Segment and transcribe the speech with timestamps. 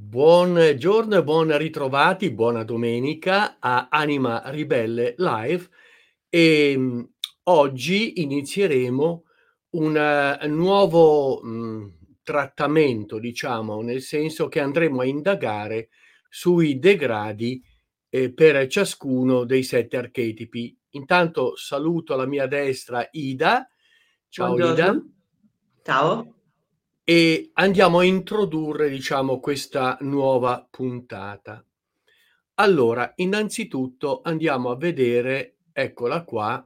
[0.00, 5.68] Buongiorno e buon ritrovati, buona domenica a Anima Ribelle Live.
[6.28, 9.24] Ehm, oggi inizieremo
[9.70, 15.88] un nuovo, mhmm, trattamento, diciamo, nel senso che andremo a indagare
[16.28, 17.60] sui degradi,
[18.08, 20.78] ehm, per ciascuno dei 7 archetipi.
[20.90, 23.68] Intanto saluto alla mia destra Ida.
[24.28, 24.64] Ciao Ida.
[24.64, 25.12] Buongiorno.
[25.82, 26.37] Ciao.
[27.10, 31.64] E andiamo a introdurre, diciamo, questa nuova puntata.
[32.56, 36.62] Allora, innanzitutto andiamo a vedere, eccola qua,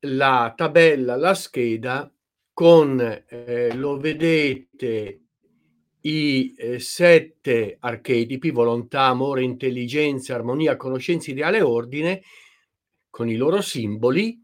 [0.00, 2.12] la tabella, la scheda
[2.52, 5.22] con, ehm, lo vedete,
[6.02, 12.20] i, ehm, 7 archetipi: volontà, amore, intelligenza, armonia, conoscenza, ideale, ordine,
[13.08, 14.38] con i loro simboli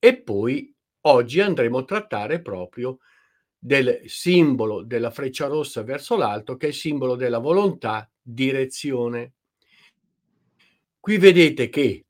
[0.00, 2.98] e poi oggi andremo a trattare proprio
[3.58, 9.32] del simbolo della freccia rossa verso l'alto, che è il simbolo della volontà, direzione.
[11.00, 12.04] Qui vedete che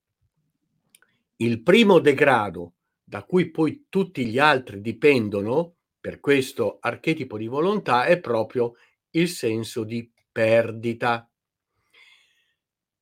[1.36, 2.74] il primo degrado,
[3.05, 8.74] da cui poi tutti gli altri dipendono, per questo archetipo di volontà, è proprio
[9.11, 11.28] il senso di perdita.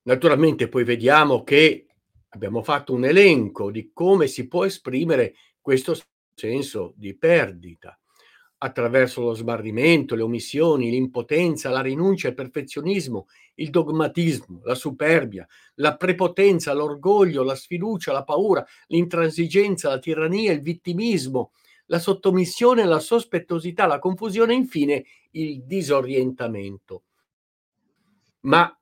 [0.03, 1.87] Naturalmente poi vediamo che
[2.29, 5.97] abbiamo fatto un elenco di come si può esprimere questo
[6.35, 7.97] senso di perdita
[8.65, 15.95] attraverso lo smarrimento, le omissioni, l'impotenza, la rinuncia, il perfezionismo, il dogmatismo, la superbia, la
[15.95, 21.51] prepotenza, l'orgoglio, la sfiducia, la paura, l'intransigenza, la tirannia, il vittimismo,
[21.85, 27.03] la sottomissione, la sospettosità, la confusione e infine il disorientamento.
[28.41, 28.75] Ma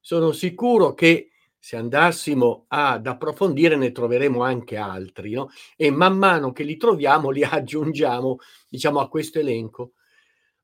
[0.00, 1.28] sono sicuro che
[1.66, 5.50] se andassimo ad approfondire ne troveremo anche altri, no?
[5.74, 9.94] E man mano che li troviamo li aggiungiamo, diciamo, a questo elenco.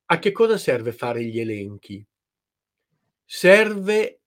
[0.05, 2.07] A che cosa serve fare gli elenchi?
[3.25, 4.21] Serve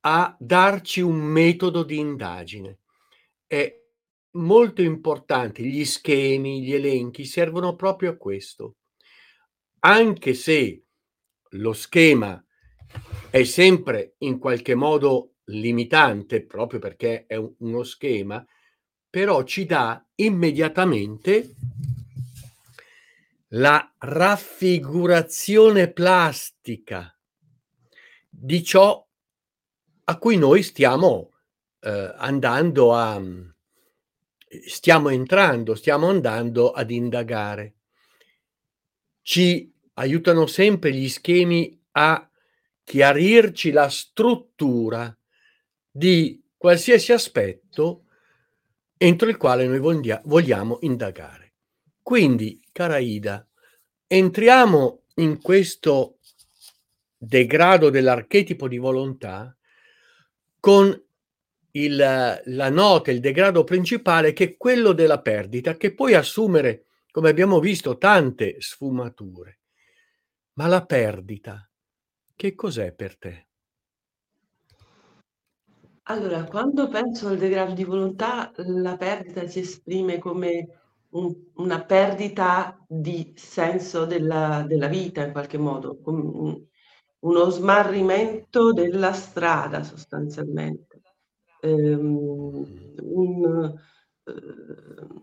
[0.00, 2.80] a darci un metodo di indagine.
[3.46, 3.74] È
[4.32, 8.76] molto importante, gli schemi, gli elenchi servono proprio a questo.
[9.78, 10.84] Anche se
[11.52, 12.44] lo schema
[13.30, 18.44] è sempre in qualche modo limitante proprio perché è un, uno schema,
[19.08, 21.54] però ci dà immediatamente
[23.48, 27.14] la raffigurazione plastica
[28.28, 29.06] di ciò
[30.04, 31.32] a cui noi stiamo
[31.80, 33.20] eh, andando a
[34.66, 37.74] stiamo entrando, stiamo andando ad indagare.
[39.22, 42.28] Ci aiutano sempre gli schemi a
[42.84, 45.16] chiarirci la struttura
[45.92, 48.06] di qualsiasi aspetto
[48.96, 51.54] entro il quale noi voglia, vogliamo indagare.
[52.00, 53.46] Quindi, cara Ida,
[54.06, 56.18] entriamo in questo
[57.16, 59.56] degrado dell'archetipo di volontà
[60.58, 61.00] con
[61.72, 67.28] il, la nota, il degrado principale che è quello della perdita, che puoi assumere, come
[67.28, 69.60] abbiamo visto, tante sfumature.
[70.54, 71.68] Ma la perdita,
[72.34, 73.46] che cos'è per te?
[76.06, 80.66] Allora, quando penso al degrado di volontà, la perdita si esprime come
[81.10, 86.60] un una perdita di senso della della vita in qualche modo, un
[87.20, 91.00] uno smarrimento della strada sostanzialmente.
[91.60, 92.16] Ehm,
[93.02, 93.44] un
[94.24, 95.20] uhm,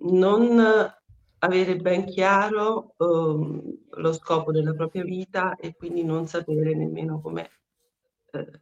[0.00, 0.58] non
[1.40, 7.48] avere ben chiaro, uhm, lo scopo della propria vita e quindi non sapere nemmeno come
[8.32, 8.58] ehm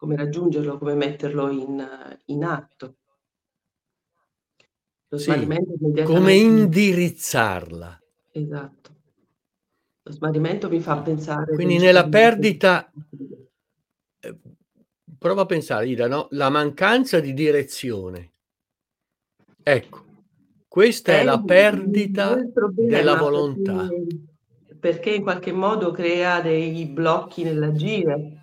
[0.00, 2.96] come raggiungerlo, come metterlo in, in atto.
[5.08, 8.00] Lo smarrimento sì, come indirizzarla.
[8.32, 8.96] Esatto.
[10.00, 11.52] Lo smarrimento mi fa pensare...
[11.52, 12.90] Quindi nella perdita,
[14.20, 14.38] eh,
[15.18, 16.28] prova a pensare, Ida, no?
[16.30, 18.32] la mancanza di direzione.
[19.62, 20.04] Ecco,
[20.66, 22.38] questa è, è la perdita
[22.72, 23.86] della volontà.
[24.78, 28.39] Perché in qualche modo crea dei blocchi nell'agire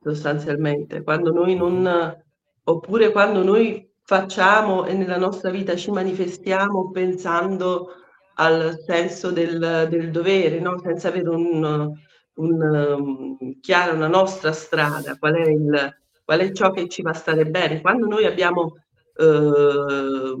[0.00, 2.16] sostanzialmente, quando noi non,
[2.64, 7.94] oppure quando noi facciamo e nella nostra vita ci manifestiamo pensando
[8.34, 10.78] al senso del, del dovere, no?
[10.80, 11.92] senza avere un,
[12.34, 17.10] un, um, chiaro una nostra strada, qual è, il, qual è ciò che ci va
[17.10, 17.82] a stare bene.
[17.82, 18.76] Quando noi abbiamo
[19.14, 20.36] eh,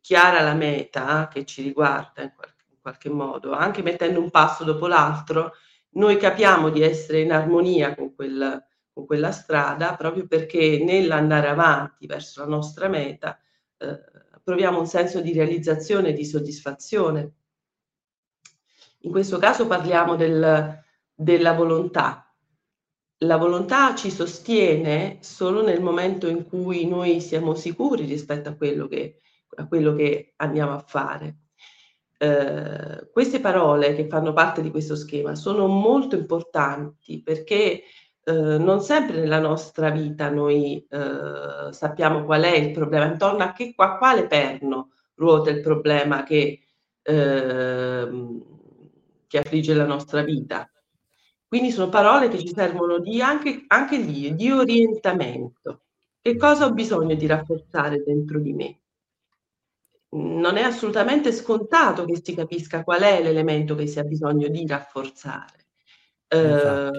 [0.00, 4.64] chiara la meta che ci riguarda in qualche, in qualche modo, anche mettendo un passo
[4.64, 5.52] dopo l'altro,
[5.94, 12.06] noi capiamo di essere in armonia con, quel, con quella strada proprio perché nell'andare avanti
[12.06, 13.38] verso la nostra meta
[13.78, 14.00] eh,
[14.42, 17.32] proviamo un senso di realizzazione e di soddisfazione.
[19.00, 20.82] In questo caso parliamo del,
[21.14, 22.20] della volontà.
[23.18, 28.86] La volontà ci sostiene solo nel momento in cui noi siamo sicuri rispetto a quello
[28.86, 29.20] che,
[29.56, 31.43] a quello che andiamo a fare.
[32.16, 37.82] Eh, queste parole che fanno parte di questo schema sono molto importanti perché
[38.24, 43.52] eh, non sempre nella nostra vita noi eh, sappiamo qual è il problema, intorno a,
[43.52, 46.60] che, a quale perno ruota il problema che,
[47.02, 48.42] ehm,
[49.26, 50.68] che affligge la nostra vita.
[51.46, 55.82] Quindi sono parole che ci servono di anche, anche lì, di orientamento.
[56.20, 58.78] Che cosa ho bisogno di rafforzare dentro di me?
[60.14, 64.66] Non è assolutamente scontato che si capisca qual è l'elemento che si ha bisogno di
[64.66, 65.66] rafforzare.
[66.28, 66.90] Eh,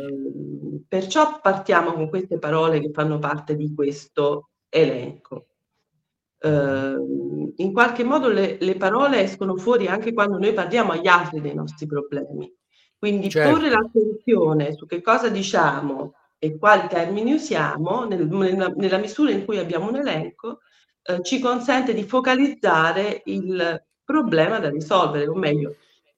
[0.87, 5.47] perciò partiamo con queste parole che fanno parte di questo elenco.
[6.39, 6.95] Eh,
[7.55, 11.55] in qualche modo le, le, parole escono fuori anche quando noi parliamo agli altri dei
[11.55, 12.53] nostri problemi.
[12.97, 13.55] Quindi certo.
[13.55, 19.45] porre l'attenzione su che cosa diciamo e quali termini usiamo nel, nella, nella misura in
[19.45, 20.59] cui abbiamo un elenco
[21.07, 25.75] eh, ci consente di focalizzare il problema da risolvere, o meglio,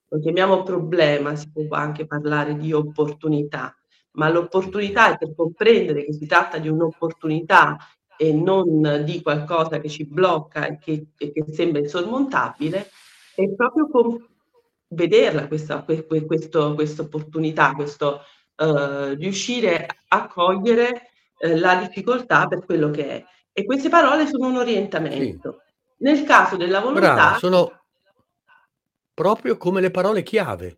[0.08, 3.76] lo chiamiamo problema, si può anche parlare di opportunità,
[4.12, 7.78] ma l'opportunità è per comprendere che si tratta di un'opportunità
[8.18, 12.90] e non di qualcosa che ci blocca e che, e che sembra insormontabile,
[13.36, 14.26] è proprio con
[14.90, 18.22] vederla questa questo, quest opportunità, questo
[18.56, 21.10] uh, riuscire a cogliere
[21.40, 23.26] uh, la difficoltà per quello che è.
[23.60, 25.64] E queste parole sono un orientamento.
[25.66, 26.04] Sì.
[26.04, 27.14] Nel caso della volontà...
[27.14, 27.86] Brava, sono
[29.16, 30.78] proprio come le parole chiave.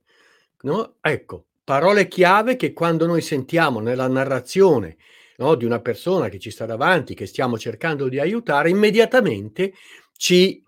[0.61, 0.95] No?
[1.01, 4.95] Ecco, parole chiave che quando noi sentiamo nella narrazione
[5.39, 9.73] no, di una persona che ci sta davanti, che stiamo cercando di aiutare, immediatamente
[10.15, 10.63] ci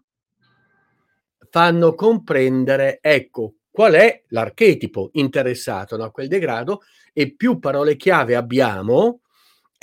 [1.50, 6.81] fanno comprendere, ecco, qual è l'archetipo interessato a quel degrado
[7.13, 9.22] e più parole chiave abbiamo,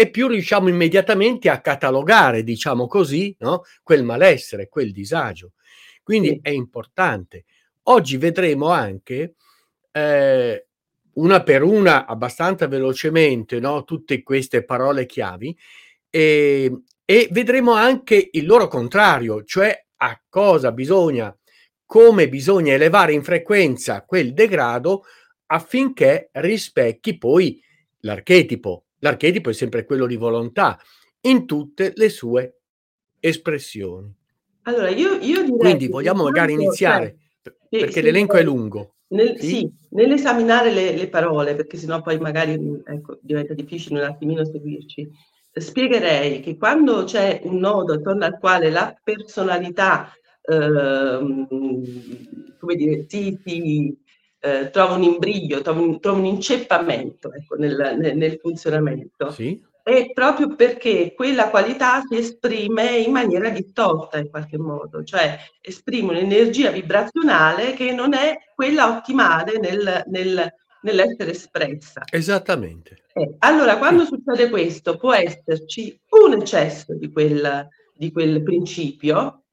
[0.01, 3.65] e più riusciamo immediatamente a catalogare, diciamo così, no?
[3.83, 5.55] quel malessere, quel disagio.
[6.05, 6.39] Quindi sì.
[6.41, 7.47] è importante.
[7.83, 9.35] Oggi vedremo anche
[9.91, 10.67] eh,
[11.15, 13.83] una per una, abbastanza velocemente, no?
[13.83, 15.59] tutte queste parole chiavi
[16.09, 21.37] e, e vedremo anche il loro contrario, cioè a cosa bisogna,
[21.85, 25.03] come bisogna elevare in frequenza quel degrado
[25.47, 27.61] affinché rispecchi poi
[28.03, 30.79] l'archetipo L'archetipo è sempre quello di volontà
[31.23, 32.61] in tutte le sue
[33.21, 34.13] espressioni.
[34.63, 38.95] Allora, io, io direi Quindi vogliamo magari iniziare, cioè, perché sì, l'elenco sì, è lungo.
[39.09, 39.47] Nel, sì?
[39.47, 39.73] sì?
[39.91, 45.11] nell'esaminare le, le, parole, perché sennò poi magari ecco, diventa difficile un attimino seguirci,
[45.53, 50.13] spiegherei che quando c'è un nodo attorno al quale la personalità,
[50.43, 51.47] eh,
[52.59, 53.97] come dire, si, si
[54.41, 59.31] eh, trova un imbriglio, trova un, trova un inceppamento ecco, nel, nel, nel, funzionamento.
[59.31, 59.61] Sì.
[59.83, 66.11] È proprio perché quella qualità si esprime in maniera distorta in qualche modo, cioè esprime
[66.11, 70.53] un'energia vibrazionale che non è quella ottimale nel, nel,
[70.83, 72.03] nell'essere espressa.
[72.11, 73.05] Esattamente.
[73.15, 79.45] Eh, allora, quando succede questo, può esserci un eccesso di quel, di quel principio,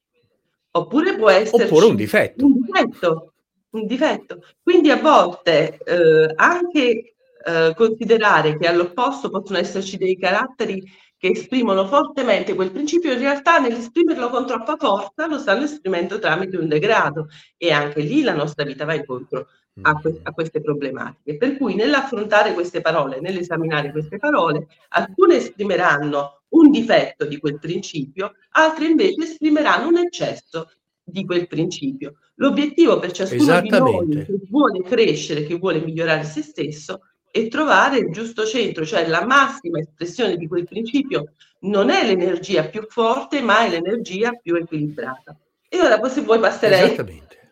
[0.72, 2.46] oppure può esserci oppure un difetto.
[2.46, 3.35] Un difetto
[3.76, 4.42] un difetto.
[4.62, 10.84] Quindi a volte eh, anche eh, considerare che all'opposto possono esserci dei caratteri
[11.18, 16.58] che esprimono fortemente quel principio, in realtà nell'esprimerlo con troppa forza lo stanno esprimendo tramite
[16.58, 17.28] un degrado
[17.58, 19.48] e anche lì la nostra vita va incontro
[19.82, 21.38] a, que- a queste problematiche.
[21.38, 28.34] Per cui nell'affrontare queste parole, nell'esaminare queste parole, alcune esprimeranno un difetto di quel principio,
[28.52, 30.70] altre invece esprimeranno un eccesso
[31.06, 32.16] di quel principio.
[32.36, 37.98] L'obiettivo per ciascuno di noi che vuole crescere, che vuole migliorare se stesso, è trovare
[37.98, 43.42] il giusto centro, cioè la massima espressione di quel principio non è l'energia più forte,
[43.42, 45.38] ma è l'energia più equilibrata.
[45.68, 46.96] E ora se vuoi passerei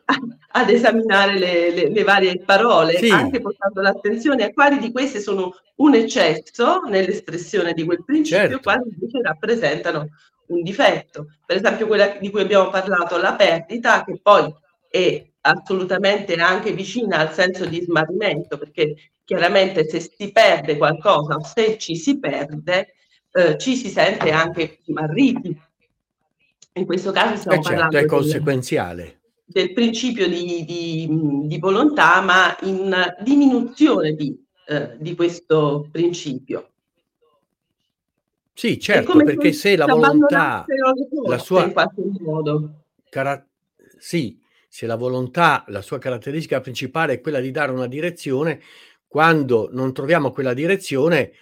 [0.55, 3.09] ad esaminare le, le, le varie parole, sì.
[3.09, 8.59] anche portando l'attenzione a quali di queste sono un eccesso nell'espressione di quel principio, certo.
[8.61, 10.09] quali invece rappresentano
[10.47, 11.27] un difetto.
[11.45, 14.53] Per esempio quella di cui abbiamo parlato, la perdita, che poi
[14.89, 21.43] è assolutamente anche vicina al senso di smarrimento, perché chiaramente se si perde qualcosa o
[21.43, 22.93] se ci si perde,
[23.31, 25.59] eh, ci si sente anche smarriti.
[26.73, 29.19] In questo caso stiamo eh certo, parlando è conseguenziale.
[29.45, 31.07] Del, del principio di, di,
[31.47, 34.35] di, volontà, ma in diminuzione di,
[34.67, 36.72] eh, di questo principio.
[38.53, 40.65] Sì, certo, perché se la volontà,
[41.25, 42.83] la sua, in qualche modo.
[43.09, 43.45] Cara-
[43.97, 48.61] sì, se la volontà, la sua caratteristica principale è quella di dare una direzione,
[49.07, 51.33] quando non troviamo quella direzione,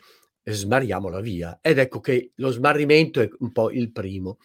[0.44, 1.60] sbarriamo la via.
[1.62, 4.38] Ed ecco che lo smarrimento è un po' il primo.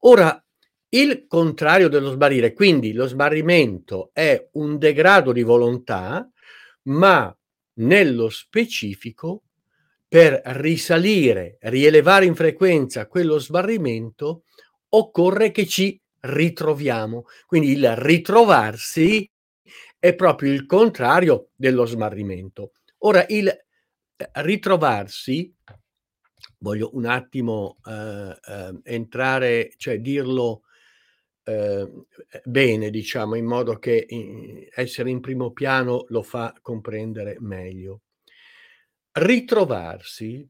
[0.00, 0.42] Ora,
[0.90, 6.30] il contrario dello sbarrire, quindi lo sbarrimento è un degrado di volontà,
[6.84, 7.36] ma
[7.74, 9.42] nello specifico
[10.14, 14.44] per risalire, rielevare in frequenza quello sbarrimento,
[14.90, 17.24] occorre che ci ritroviamo.
[17.46, 19.28] Quindi il ritrovarsi
[19.98, 22.74] è proprio il contrario dello smarrimento.
[22.98, 25.52] Ora, il eh, ritrovarsi,
[26.58, 30.62] voglio un attimo eh, eh, entrare, cioè dirlo
[31.42, 31.90] eh,
[32.44, 38.03] bene, diciamo, in modo che in, essere in primo piano lo fa comprendere meglio.
[39.16, 40.44] Ritrovarsi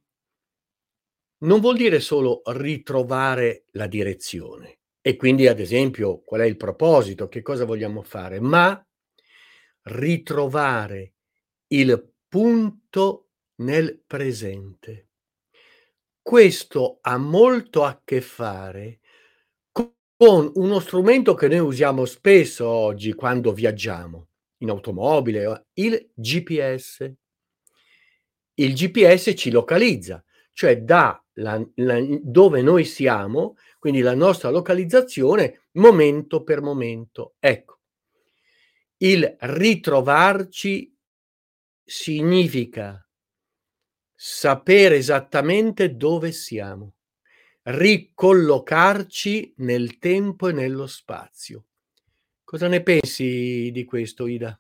[1.44, 7.28] non vuol dire solo ritrovare la direzione e quindi, ad esempio, qual è il proposito,
[7.28, 8.82] che cosa vogliamo fare, ma
[9.82, 11.12] ritrovare
[11.68, 15.08] il punto nel presente.
[16.22, 19.00] Questo ha molto a che fare
[19.70, 24.28] con uno strumento che noi usiamo spesso oggi quando viaggiamo
[24.62, 27.12] in automobile, il GPS.
[28.54, 35.68] Il GPS ci localizza, cioè dà la, la, dove noi siamo, quindi la nostra localizzazione
[35.72, 37.34] momento per momento.
[37.38, 37.80] Ecco,
[38.98, 40.96] il ritrovarci
[41.82, 43.04] significa
[44.14, 46.94] sapere esattamente dove siamo,
[47.62, 51.64] ricollocarci nel tempo e nello spazio.
[52.44, 54.58] Cosa ne pensi di questo, Ida?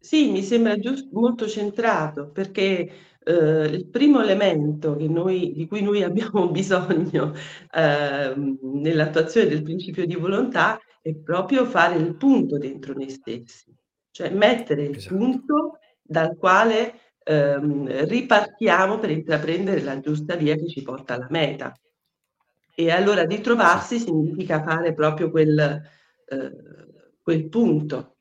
[0.00, 2.90] Sì, mi sembra giusto, molto centrato perché
[3.28, 7.34] eh, il primo elemento noi, di cui noi abbiamo bisogno
[7.70, 13.74] eh, nell'attuazione del principio di volontà è proprio fare il punto dentro noi stessi,
[14.10, 15.14] cioè mettere il esatto.
[15.14, 21.72] punto dal quale ehm, ripartiamo per intraprendere la giusta via che ci porta alla meta.
[22.74, 26.52] E allora ritrovarsi significa fare proprio quel, eh,
[27.20, 28.16] quel punto.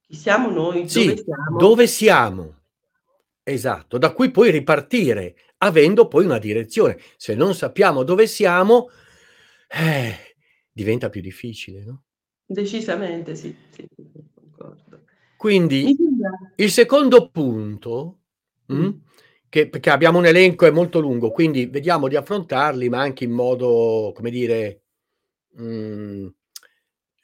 [0.00, 0.88] Chi siamo noi?
[0.88, 1.58] Sì, dove siamo?
[1.58, 2.59] Dove siamo?
[3.50, 6.98] Esatto, da cui poi ripartire, avendo poi una direzione.
[7.16, 8.90] Se non sappiamo dove siamo,
[9.68, 10.36] eh,
[10.70, 12.04] diventa più difficile, no?
[12.46, 13.88] Decisamente sì, sì,
[14.32, 15.02] concordo.
[15.36, 15.96] Quindi
[16.56, 18.18] il secondo punto,
[18.72, 18.80] mm.
[18.80, 19.02] mh,
[19.48, 23.32] che, perché abbiamo un elenco è molto lungo, quindi vediamo di affrontarli, ma anche in
[23.32, 24.82] modo, come dire,
[25.54, 26.26] mh, mm,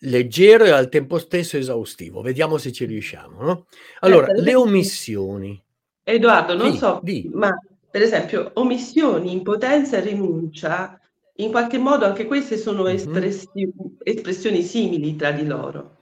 [0.00, 2.20] leggero e al tempo stesso esaustivo.
[2.20, 3.42] Vediamo se ci riusciamo.
[3.42, 3.66] No?
[4.00, 5.60] Allora, le omissioni.
[6.08, 7.28] Edoardo, non sì, so, di.
[7.34, 7.52] ma
[7.90, 11.00] per esempio, omissioni, impotenza e rinuncia
[11.38, 13.72] in qualche modo anche queste sono espressi-
[14.04, 15.96] espressioni simili tra di loro.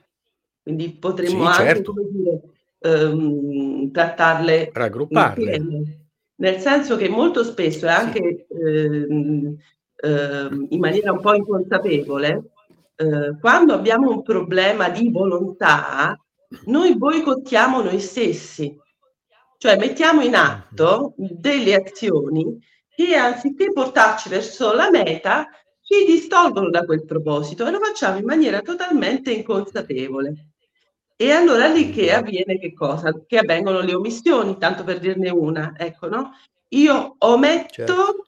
[0.62, 1.94] Quindi potremmo sì, anche certo.
[2.10, 2.40] dire,
[2.80, 5.56] um, trattarle raggrupparle.
[5.56, 5.98] Insieme.
[6.36, 8.54] Nel senso che molto spesso e anche sì.
[8.60, 9.56] ehm,
[10.02, 12.50] ehm, in maniera un po' inconsapevole,
[12.96, 16.18] eh, quando abbiamo un problema di volontà,
[16.66, 18.78] noi boicottiamo noi stessi,
[19.58, 22.58] cioè mettiamo in atto delle azioni
[22.94, 25.48] che anziché portarci verso la meta,
[25.82, 30.52] ci distolgono da quel proposito e lo facciamo in maniera totalmente inconsapevole.
[31.16, 33.12] E allora lì che avviene che cosa?
[33.26, 36.32] Che avvengono le omissioni, tanto per dirne una, ecco, no?
[36.70, 38.26] Io ometto certo.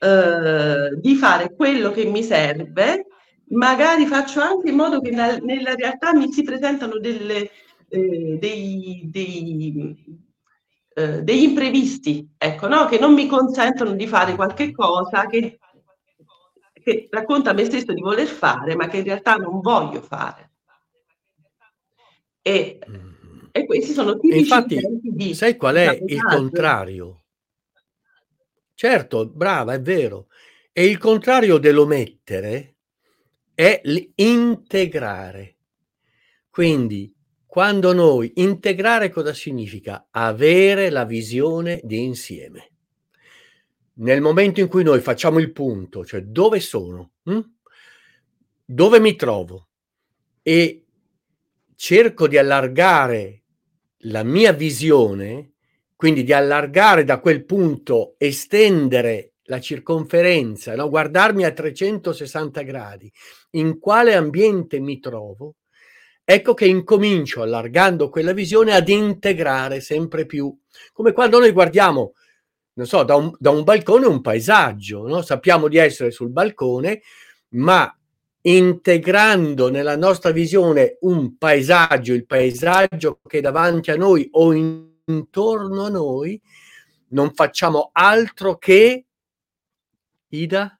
[0.00, 3.06] eh, di fare quello che mi serve,
[3.50, 7.50] magari faccio anche in modo che nella realtà mi si presentano delle,
[7.88, 10.23] eh, dei, dei
[10.94, 12.86] eh, degli imprevisti, ecco, no?
[12.86, 15.58] che non mi consentono di fare qualche cosa che,
[16.72, 20.50] che racconta a me stesso di voler fare, ma che in realtà non voglio fare.
[22.40, 23.38] E, mm-hmm.
[23.50, 27.24] e questi sono tipici Infatti, di sai qual è il contrario?
[28.74, 30.26] Certo, brava, è vero.
[30.72, 32.76] E il contrario dell'omettere
[33.54, 35.56] è l'integrare.
[36.50, 37.13] Quindi
[37.54, 40.08] quando noi integrare cosa significa?
[40.10, 42.72] Avere la visione di insieme.
[43.98, 47.40] Nel momento in cui noi facciamo il punto, cioè dove sono, hm?
[48.64, 49.68] dove mi trovo
[50.42, 50.84] e
[51.76, 53.44] cerco di allargare
[53.98, 55.52] la mia visione,
[55.94, 60.88] quindi di allargare da quel punto, estendere la circonferenza, no?
[60.88, 63.08] guardarmi a 360 gradi,
[63.50, 65.54] in quale ambiente mi trovo,
[66.24, 70.56] ecco che incomincio, allargando quella visione, ad integrare sempre più.
[70.92, 72.14] Come quando noi guardiamo,
[72.74, 75.22] non so, da un, da un balcone un paesaggio, no?
[75.22, 77.02] sappiamo di essere sul balcone,
[77.50, 77.96] ma
[78.40, 84.92] integrando nella nostra visione un paesaggio, il paesaggio che è davanti a noi o in
[85.06, 86.40] intorno a noi,
[87.08, 89.04] non facciamo altro che
[90.28, 90.78] Ida?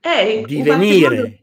[0.00, 1.41] Eh, divenire,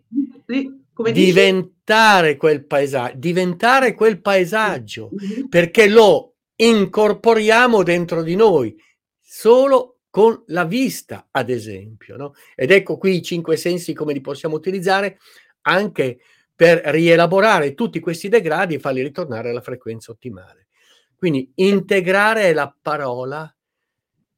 [1.03, 5.47] modo, diventare quel paesaggio, diventare quel paesaggio, mm-hmm.
[5.47, 8.75] perché lo incorporiamo dentro di noi
[9.19, 12.17] solo con la vista, ad esempio.
[12.17, 12.33] No?
[12.55, 15.19] Ed ecco qui i cinque sensi come li possiamo utilizzare
[15.61, 16.19] anche
[16.55, 20.67] per rielaborare tutti questi degradi e farli ritornare alla frequenza ottimale.
[21.15, 23.53] Quindi integrare è la parola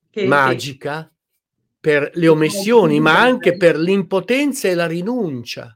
[0.09, 1.11] che, magica che...
[1.79, 5.75] per le omissioni, ma anche per l'impotenza e la rinuncia.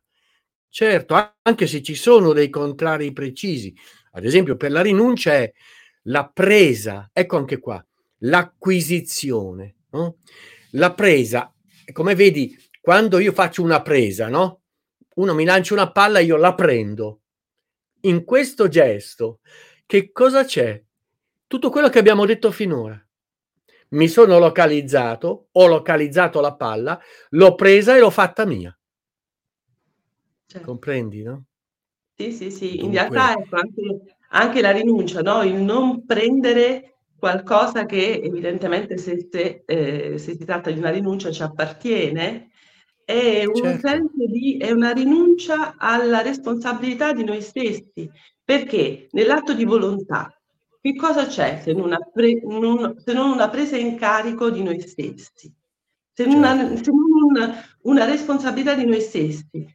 [0.75, 3.73] Certo, anche se ci sono dei contrari precisi.
[4.11, 5.49] Ad esempio, per la rinuncia è
[6.07, 7.81] la presa, ecco anche qua,
[8.17, 9.75] l'acquisizione.
[9.91, 10.17] No?
[10.71, 11.49] La presa,
[11.93, 14.63] come vedi, quando io faccio una presa, no?
[15.13, 17.21] Uno mi lancia una palla, io la prendo.
[18.01, 19.39] In questo gesto,
[19.85, 20.83] che cosa c'è?
[21.47, 23.01] Tutto quello che abbiamo detto finora.
[23.91, 28.77] Mi sono localizzato, ho localizzato la palla, l'ho presa e l'ho fatta mia.
[30.55, 30.71] Certo.
[30.71, 31.43] Comprendi, no?
[32.15, 32.77] Sì, sì, sì.
[32.77, 32.85] Dunque...
[32.85, 35.43] In realtà ecco, anche, anche la rinuncia, no?
[35.43, 41.29] il non prendere qualcosa che evidentemente se, se, eh, se, si tratta di una rinuncia
[41.29, 42.51] ci appartiene,
[43.03, 43.87] è, un certo.
[43.87, 48.09] senso di, è una rinuncia alla responsabilità di noi stessi,
[48.43, 50.29] perché nell'atto di volontà
[50.79, 54.79] che cosa c'è se non, pre, non, se non una presa in carico di noi
[54.79, 55.51] stessi,
[56.13, 56.83] se non, una, certo.
[56.83, 59.67] se non una, una responsabilità di noi stessi?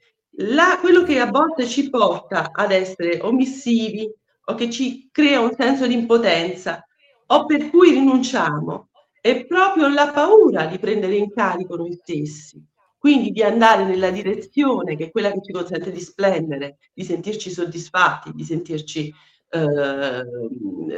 [0.42, 4.10] La, quello che a volte ci porta ad essere omissivi
[4.44, 6.86] o che ci crea un senso di impotenza
[7.26, 8.88] o per cui rinunciamo
[9.20, 12.64] è proprio la paura di prendere in carico noi stessi,
[12.98, 17.50] quindi di andare nella direzione che è quella che ci consente di splendere, di sentirci
[17.50, 19.12] soddisfatti, di sentirci
[19.50, 20.24] eh,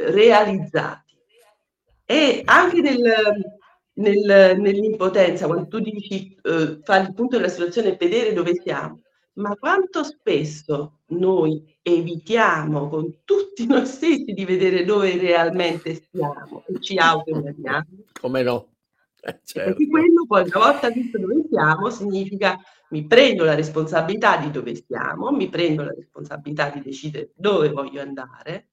[0.09, 1.17] realizzati.
[2.05, 3.01] E anche nel,
[3.95, 9.01] nel, nell'impotenza, quando tu dici eh, fare il punto della situazione e vedere dove siamo,
[9.35, 16.79] ma quanto spesso noi evitiamo con tutti noi stessi di vedere dove realmente stiamo e
[16.79, 17.87] ci autoinganniamo?
[18.19, 18.67] Come no?
[19.21, 19.69] Eh, certo.
[19.69, 24.75] Perché quello poi una volta visto dove siamo significa mi prendo la responsabilità di dove
[24.75, 28.67] stiamo, mi prendo la responsabilità di decidere dove voglio andare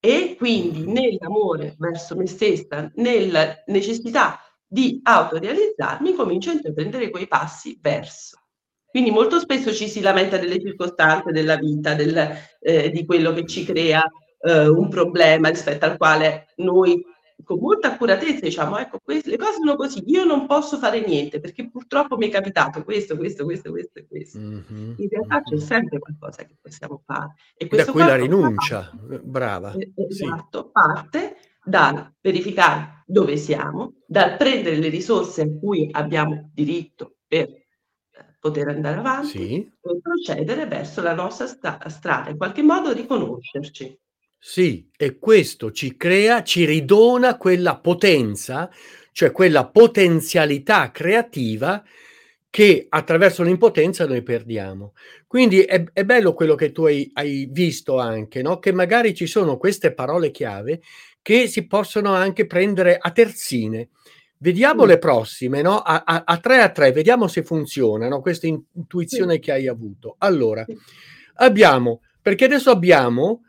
[0.00, 7.78] e quindi nell'amore verso me stessa, nella necessità di autorealizzarmi, comincio a intraprendere quei passi
[7.80, 8.41] verso.
[8.92, 12.28] Quindi molto spesso ci si lamenta delle circostanze della vita, del,
[12.60, 14.02] eh, di quello che ci crea
[14.38, 17.02] eh, un problema rispetto al quale noi
[17.42, 21.40] con molta accuratezza diciamo ecco queste, le cose sono così, io non posso fare niente
[21.40, 24.38] perché purtroppo mi è capitato questo, questo, questo, questo e questo.
[24.38, 27.32] Mm-hmm, In realtà c'è sempre qualcosa che possiamo fare.
[27.56, 29.74] E da qui la rinuncia, parte, brava.
[29.96, 30.70] Esatto, sì.
[30.70, 37.61] parte dal verificare dove siamo, dal prendere le risorse a cui abbiamo diritto per
[38.42, 39.54] poter andare avanti sì.
[39.54, 43.96] e procedere verso la nostra sta- strada, in qualche modo riconoscerci.
[44.36, 48.68] Sì, e questo ci crea, ci ridona quella potenza,
[49.12, 51.84] cioè quella potenzialità creativa
[52.50, 54.94] che attraverso l'impotenza noi perdiamo.
[55.28, 58.58] Quindi è, è bello quello che tu hai, hai visto anche, no?
[58.58, 60.80] che magari ci sono queste parole chiave
[61.22, 63.90] che si possono anche prendere a terzine.
[64.42, 65.78] Vediamo le prossime, no?
[65.78, 70.16] A, a, a, tre a tre, vediamo se funzionano questa intuizione che hai avuto.
[70.18, 70.66] Allora,
[71.34, 73.42] abbiamo, perché adesso abbiamo,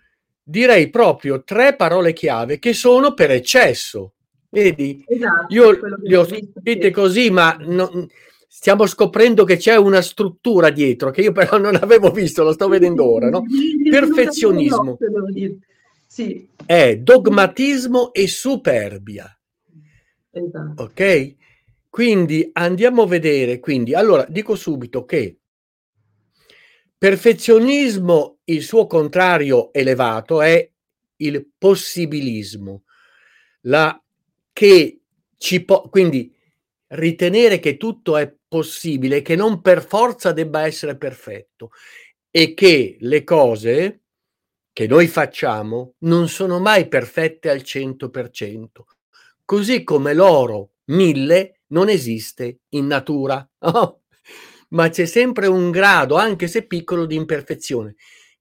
[0.43, 4.13] direi proprio tre parole chiave che sono per eccesso.
[4.51, 5.03] Vedi?
[5.08, 8.08] Esatto, Io le ho scritte così, ma non,
[8.47, 12.67] stiamo scoprendo che c'è una struttura dietro che io però non avevo visto, lo sto
[12.67, 13.43] vedendo ora, no?
[13.89, 14.99] Perfezionismo.
[16.06, 16.47] Sì.
[16.63, 19.36] È dogmatismo e superbia.
[20.36, 20.84] Esatto.
[20.84, 21.36] Ok?
[21.89, 25.38] Quindi andiamo a vedere, quindi, allora dico subito che
[26.98, 30.69] perfezionismo, il suo contrario elevato è
[31.17, 32.84] il possibilismo,
[33.62, 34.02] la
[34.54, 35.02] che
[35.38, 36.34] ci può, quindi
[36.89, 41.72] ritenere che tutto è possibile, che non per forza debba essere perfetto
[42.32, 44.02] e che le cose
[44.72, 48.92] che noi facciamo non sono mai perfette al 100%,
[49.45, 54.01] così come l'oro mille non esiste in natura, oh,
[54.69, 57.95] ma c'è sempre un grado, anche se piccolo, di imperfezione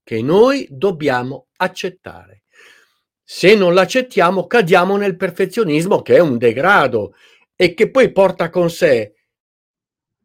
[0.04, 2.42] che noi dobbiamo accettare.
[3.24, 7.14] Se non l'accettiamo, cadiamo nel perfezionismo, che è un degrado
[7.54, 9.14] e che poi porta con sé,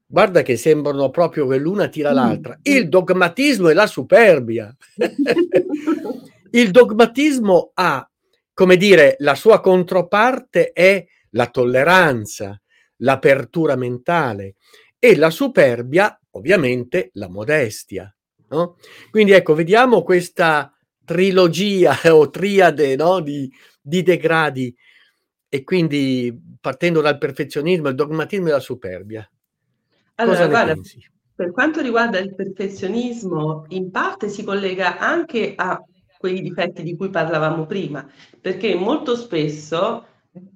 [0.05, 4.75] guarda che sembrano proprio che l'una tira l'altra, il dogmatismo e la superbia.
[6.51, 8.09] il dogmatismo ha
[8.57, 12.59] come dire, la sua controparte è la tolleranza,
[13.01, 14.55] l'apertura mentale
[14.97, 18.11] e la superbia, ovviamente, la modestia.
[18.49, 18.77] No?
[19.11, 23.19] Quindi ecco, vediamo questa trilogia o triade no?
[23.19, 23.47] di,
[23.79, 24.75] di degradi
[25.47, 29.31] e quindi partendo dal perfezionismo, il dogmatismo e la superbia.
[30.15, 30.75] Allora, Cosa guarda,
[31.35, 35.79] per quanto riguarda il perfezionismo, in parte si collega anche a
[36.27, 38.05] quei difetti di cui parlavamo prima,
[38.41, 40.05] perché molto spesso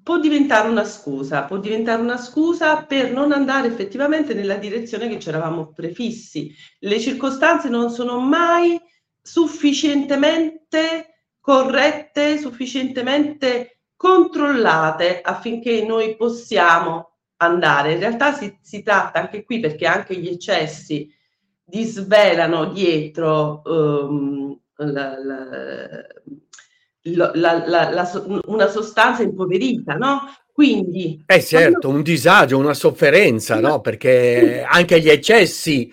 [0.04, 5.20] può diventare una scusa, può diventare una scusa per non andare effettivamente nella direzione che
[5.20, 6.54] ci eravamo prefissi.
[6.80, 8.80] Le circostanze non sono mai
[9.22, 17.94] sufficientemente corrette, sufficientemente controllate affinché noi possiamo andare.
[17.94, 21.10] In realtà si, si tratta anche qui perché anche gli eccessi
[21.64, 25.18] disvelano dietro um, la,
[27.04, 30.22] la, una sostanza impoverita, no?
[30.52, 31.24] Quindi...
[31.26, 31.98] Eh certo, quando...
[31.98, 33.82] un disagio, una sofferenza, no?
[33.82, 35.92] Perché anche gli eccessi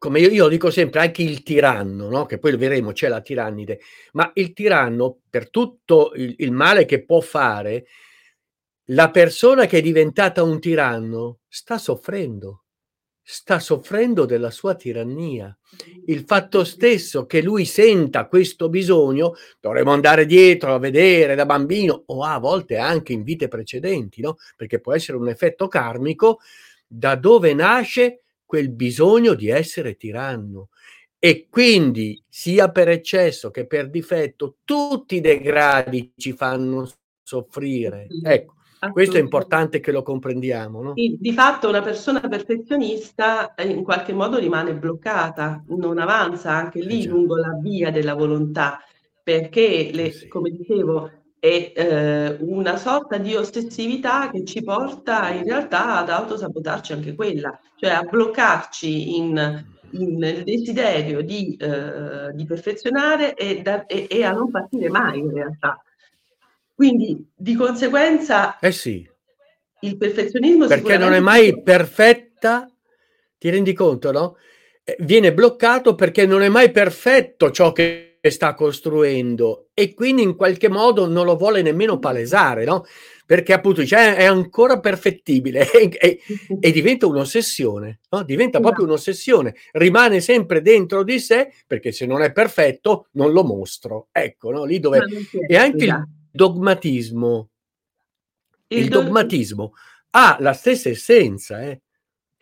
[0.00, 2.24] come io, io, dico sempre, anche il tiranno, no?
[2.24, 3.80] che poi lo vedremo, c'è la tirannide,
[4.12, 7.84] ma il tiranno, per tutto il, il, male che può fare,
[8.86, 12.64] la persona che è diventata un tiranno sta soffrendo,
[13.32, 15.56] sta soffrendo della sua tirannia.
[16.06, 22.02] Il fatto stesso che lui senta questo bisogno, dovremmo andare dietro a vedere da bambino
[22.06, 24.36] o a volte anche in vite precedenti, no?
[24.56, 26.40] perché può essere un effetto karmico,
[26.88, 30.70] da dove nasce quel bisogno di essere tiranno.
[31.16, 36.90] E quindi, sia per eccesso che per difetto, tutti i degradi ci fanno
[37.22, 38.08] soffrire.
[38.24, 38.54] Ecco,
[38.88, 40.82] questo è importante che lo comprendiamo.
[40.82, 40.92] No?
[40.94, 46.80] Di, di, fatto una persona perfezionista eh, in qualche modo rimane bloccata, non avanza anche
[46.80, 48.80] lì eh lungo la via della volontà,
[49.22, 50.28] perché, le, eh sì.
[50.28, 56.92] come dicevo, è eh, una sorta di ossessività che ci porta in realtà ad autosabotarci
[56.92, 63.86] anche quella, cioè a bloccarci in, in nel desiderio di, eh, di perfezionare e, da,
[63.86, 65.82] e, e, a non partire mai in realtà.
[66.80, 69.06] Quindi di conseguenza eh sì.
[69.80, 72.74] il perfezionismo perché non è mai perfetta,
[73.36, 74.38] ti rendi conto, no?
[74.82, 80.34] Eh, viene bloccato perché non è mai perfetto ciò che sta costruendo e quindi in
[80.36, 82.86] qualche modo non lo vuole nemmeno palesare, no?
[83.26, 86.20] Perché appunto dice, eh, è ancora perfettibile e, e,
[86.60, 88.22] e diventa un'ossessione, no?
[88.22, 93.44] Diventa proprio un'ossessione, rimane sempre dentro di sé perché se non è perfetto non lo
[93.44, 94.08] mostro.
[94.12, 94.64] Ecco, no?
[94.64, 95.04] Lì dove...
[95.46, 97.48] E anche il dogmatismo,
[98.68, 99.72] il, il dogmatismo
[100.10, 101.80] ha la stessa essenza, eh?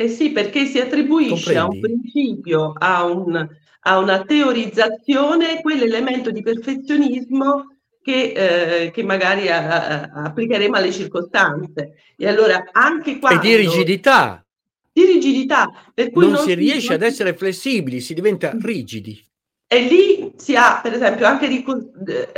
[0.00, 1.58] Eh sì, perché si attribuisce Comprendi?
[1.58, 3.48] a un principio, a un,
[3.80, 8.32] a una teorizzazione quell'elemento di perfezionismo che,
[8.84, 11.96] eh, che magari a, a, applicheremo alle circostanze.
[12.16, 13.42] E allora anche quando...
[13.42, 14.44] E di rigidità.
[14.92, 15.68] Di rigidità.
[15.92, 19.20] Per cui non, non si riesce ad essere flessibili, si diventa rigidi.
[19.66, 21.46] E lì si per esempio, anche,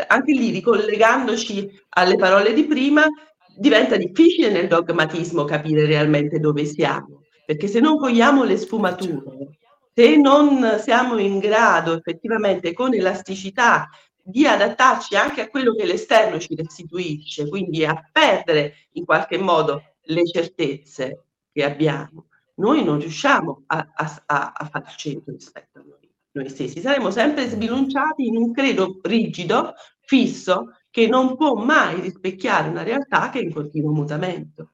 [0.09, 3.07] anche lì ricollegandoci alle parole di prima,
[3.55, 9.59] diventa difficile nel dogmatismo capire realmente dove siamo, perché se non cogliamo le sfumature,
[9.95, 13.89] se non siamo in grado effettivamente con elasticità
[14.23, 19.83] di adattarci anche a quello che l'esterno ci restituisce, quindi a perdere in qualche modo
[20.05, 25.83] le certezze che abbiamo, noi non riusciamo a, a, a, a far centro rispetto a
[25.83, 26.00] noi,
[26.33, 26.81] noi stessi.
[26.81, 33.31] Saremo sempre sbilanciati in un credo rigido, fisso, che non può mai rispecchiare una realtà
[33.31, 34.73] che è in continuo mutamento.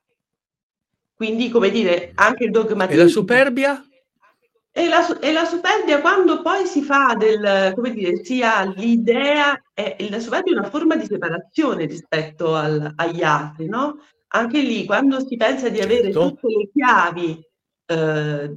[1.14, 3.00] Quindi, come dire, anche il dogmatismo...
[3.00, 3.84] E la superbia?
[4.70, 9.58] E la, e la, superbia quando poi si fa del, come dire, si ha l'idea,
[9.72, 13.96] è, la superbia è una forma di separazione rispetto al, agli altri, no?
[14.28, 16.28] Anche lì, quando si pensa di avere certo.
[16.28, 17.46] tutte le chiavi
[17.86, 18.56] eh,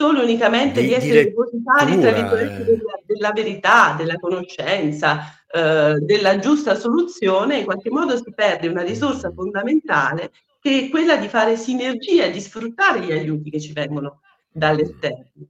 [0.00, 2.64] solo unicamente di, di essere depositari, tra virgolette, eh.
[2.64, 8.80] della, della, verità, della conoscenza, eh, della giusta soluzione, in qualche modo si perde una
[8.80, 14.20] risorsa fondamentale che è quella di fare sinergia di sfruttare gli aiuti che ci vengono
[14.50, 15.46] dall'esterno,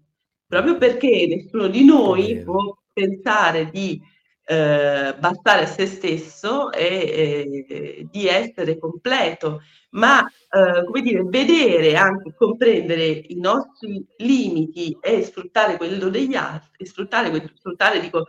[0.49, 4.01] proprio perché nessuno di noi può pensare di
[4.47, 11.97] eh, bastare a se stesso e eh, di essere completo, ma eh, come dire, vedere
[11.97, 18.27] anche comprendere i nostri limiti e sfruttare quello degli altri, sfruttare, sfruttare dico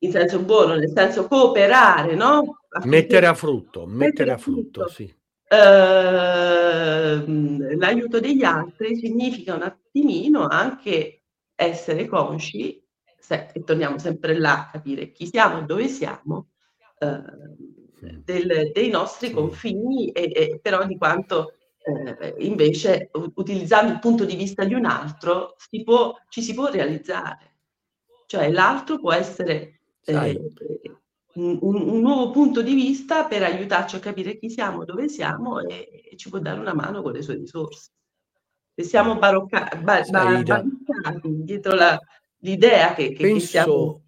[0.00, 2.58] in senso buono, nel senso cooperare, no?
[2.84, 5.12] Mettere a frutto, mettere, a frutto, sì.
[5.50, 6.56] Ehm,
[7.78, 11.22] l'aiuto degli altri significa un attimino anche
[11.54, 12.80] essere consci,
[13.18, 16.50] se, e torniamo sempre là a capire chi siamo e dove siamo,
[16.98, 17.22] eh,
[18.00, 24.36] del, dei nostri confini e, e, però di quanto eh, invece utilizzando il punto di
[24.36, 27.56] vista di un altro si può, ci si può realizzare.
[28.26, 30.40] Cioè l'altro può essere eh,
[31.34, 36.08] un, un, nuovo punto di vista per aiutarci a capire chi siamo, dove siamo e,
[36.10, 37.90] e ci può dare una mano con le sue risorse.
[38.74, 40.42] Se siamo barocca, ba, ba,
[41.22, 41.98] dietro la,
[42.38, 44.07] l'idea che, che, penso, che siamo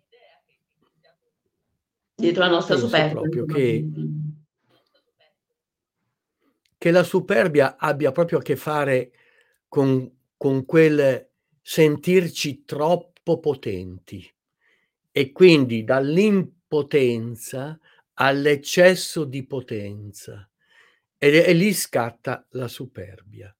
[2.20, 3.20] dietro la nostra superbia.
[3.20, 3.88] proprio che,
[6.78, 9.12] che la superbia abbia proprio a che fare
[9.68, 11.28] con, con quel
[11.60, 14.32] sentirci troppo potenti
[15.12, 17.78] e quindi dall'impotenza
[18.14, 20.48] all'eccesso di potenza
[21.18, 23.54] e, e lì scatta la superbia.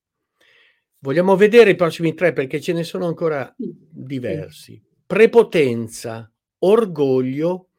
[0.98, 4.82] Vogliamo vedere i prossimi tre perché ce ne sono ancora diversi.
[5.06, 7.69] Prepotenza, orgoglio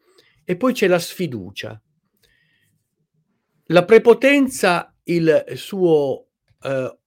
[0.43, 1.82] e poi c'è la sfiducia.
[3.65, 6.27] La prepotenza, il suo
[6.62, 6.97] eh,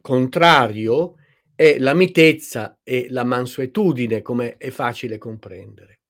[0.00, 1.16] contrario,
[1.54, 6.00] è la mitezza e la mansuetudine, come è facile comprendere.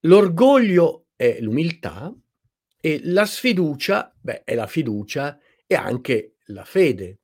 [0.00, 2.14] L'orgoglio è l'umiltà
[2.80, 7.20] e la sfiducia, beh, è la fiducia e anche la fede.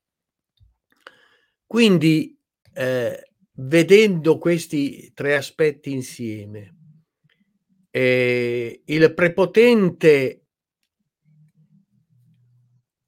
[1.64, 2.36] Quindi,
[2.74, 6.76] eh, vedendo questi tre aspetti insieme,
[7.94, 10.44] eh, il prepotente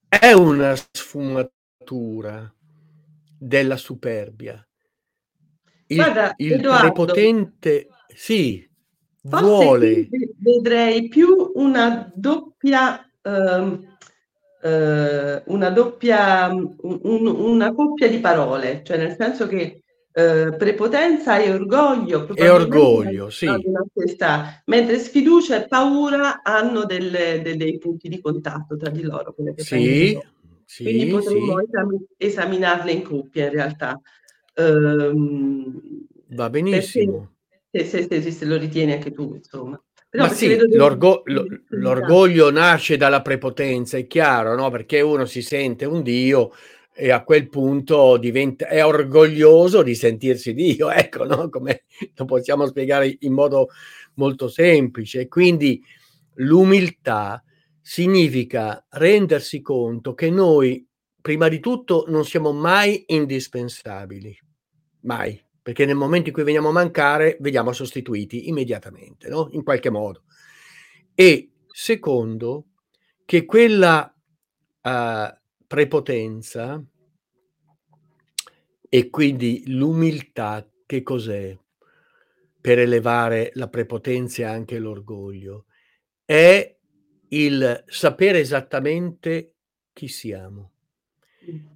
[0.07, 2.55] è una sfumatura
[3.39, 4.65] della superbia.
[5.87, 8.69] Il, Guarda, il Edoardo, prepotente, sì,
[9.23, 10.09] vuole.
[10.39, 13.11] Vedrei più una doppia...
[13.23, 13.93] Um,
[14.65, 19.84] eh, una doppia, un, una coppia di parole, cioè nel senso che
[20.17, 22.33] eh, prepotenza e orgoglio.
[22.35, 23.49] E orgoglio, sì.
[23.93, 29.35] Questa, mentre sfiducia e paura hanno delle, dei punti di contatto tra di loro.
[29.57, 30.17] Sì,
[30.65, 32.05] sì, Quindi potremmo sì.
[32.17, 34.01] esaminarle in coppia in realtà.
[34.55, 35.81] Um,
[36.29, 37.33] Va benissimo.
[37.73, 39.83] Se, se, se, se, lo ritieni anche tu, insomma.
[40.13, 41.25] Ma sì, l'orgo-
[41.71, 44.71] l'orgoglio nasce dalla prepotenza, è chiaro, no?
[44.71, 46.53] Perché uno si sente un dio
[46.95, 51.49] e a quel punto diventa, è orgoglioso di sentirsi Dio, ecco, no?
[51.49, 53.69] Come lo possiamo spiegare in modo
[54.15, 55.27] molto semplice.
[55.29, 55.83] Quindi
[56.35, 57.43] l'umiltà
[57.81, 60.87] significa rendersi conto che noi,
[61.21, 64.39] prima di tutto, non siamo mai indispensabili,
[65.01, 69.49] mai perché nel momento in cui veniamo a mancare veniamo sostituiti immediatamente, no?
[69.53, 70.25] in qualche modo.
[71.15, 72.67] E secondo,
[73.25, 74.15] che quella
[74.83, 75.39] uh,
[75.75, 76.81] prepotenza
[78.89, 81.59] e quindi l'umiltà, che cos'è?
[82.61, 85.65] Per elevare la prepotenza e anche l'orgoglio,
[86.25, 86.77] è
[87.31, 89.55] il sapere esattamente
[89.93, 90.71] chi siamo.
[91.51, 91.73] Mm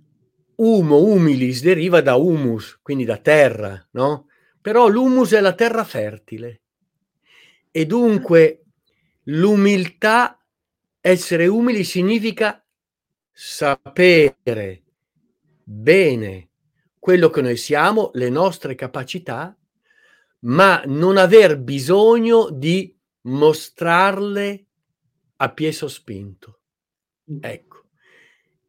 [0.58, 4.26] Umo humilis deriva da humus, quindi da terra, no?
[4.60, 6.62] Però l'humus è la terra fertile.
[7.70, 8.64] E dunque
[9.26, 10.44] l'umiltà,
[11.00, 12.60] essere umili significa
[13.40, 14.82] sapere
[15.62, 16.48] bene
[16.98, 19.56] quello che noi siamo, le nostre capacità,
[20.40, 24.66] ma non aver bisogno di mostrarle
[25.36, 26.62] a pie sospinto.
[27.40, 27.84] Ecco.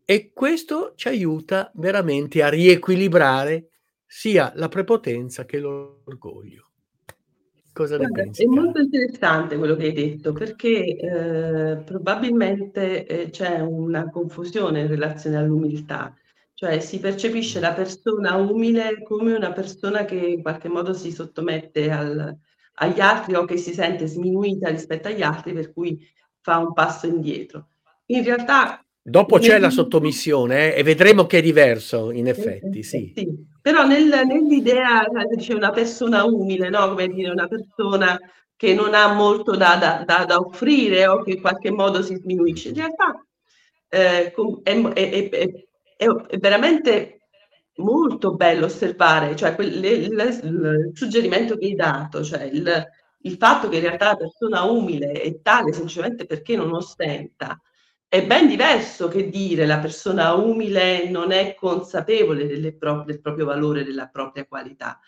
[0.06, 3.72] E questo ci aiuta veramente a riequilibrare
[4.06, 6.69] sia la prepotenza che l'orgoglio.
[7.80, 8.44] Cosa ne Guarda, pensi?
[8.44, 14.88] È molto interessante quello che hai detto perché eh, probabilmente eh, c'è una confusione in
[14.88, 16.13] relazione all'umiltà,
[16.56, 21.89] cioè si percepisce la persona umile come una persona che in qualche modo si sottomette
[21.89, 22.38] al,
[22.74, 26.06] agli altri o che si sente sminuita rispetto agli altri per cui
[26.42, 27.70] fa un passo indietro.
[28.08, 33.12] In realtà Dopo c'è la sottomissione eh, e vedremo che è diverso, in effetti, sì.
[33.15, 33.28] sì.
[33.62, 35.06] Però nel, nell'idea
[35.38, 36.89] c'è una persona umile, no?
[36.89, 38.17] come dire, una persona
[38.56, 42.15] che non ha molto da, da, da, da offrire o che in qualche modo si
[42.15, 42.69] sminuisce.
[42.69, 43.26] In realtà
[43.88, 44.32] eh,
[44.63, 47.22] è, è, è, è, veramente
[47.78, 52.86] molto bello osservare, cioè quel, le, le, il suggerimento che hai dato, cioè il,
[53.22, 57.60] il fatto che in realtà la persona umile è tale semplicemente perché non ostenta
[58.10, 63.84] è ben diverso che dire la persona umile non è consapevole pro- del proprio valore,
[63.84, 65.00] della propria qualità.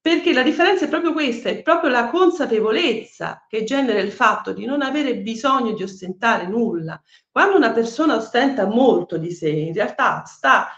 [0.00, 4.66] Perché la differenza è proprio questa, è proprio la consapevolezza che genera il fatto di
[4.66, 7.02] non avere bisogno di ostentare nulla.
[7.28, 10.68] Quando una persona ostenta molto di sé, in realtà sta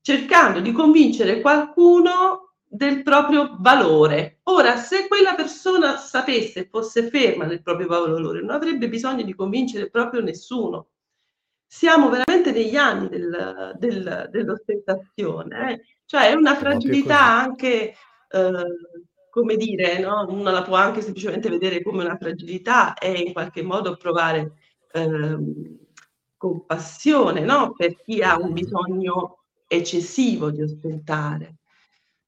[0.00, 4.40] cercando di convincere qualcuno del proprio valore.
[4.44, 9.90] Ora, se quella persona sapesse, fosse ferma nel proprio valore, non avrebbe bisogno di convincere
[9.90, 10.88] proprio nessuno.
[11.72, 15.80] Siamo veramente negli anni del, del, dell'ostentazione, eh?
[16.04, 17.94] cioè è una fragilità anche,
[18.28, 18.64] eh,
[19.30, 20.26] come dire, no?
[20.28, 24.54] uno la può anche semplicemente vedere come una fragilità e in qualche modo provare
[24.90, 25.38] eh,
[26.36, 27.72] compassione no?
[27.76, 31.58] per chi ha un bisogno eccessivo di ostentare.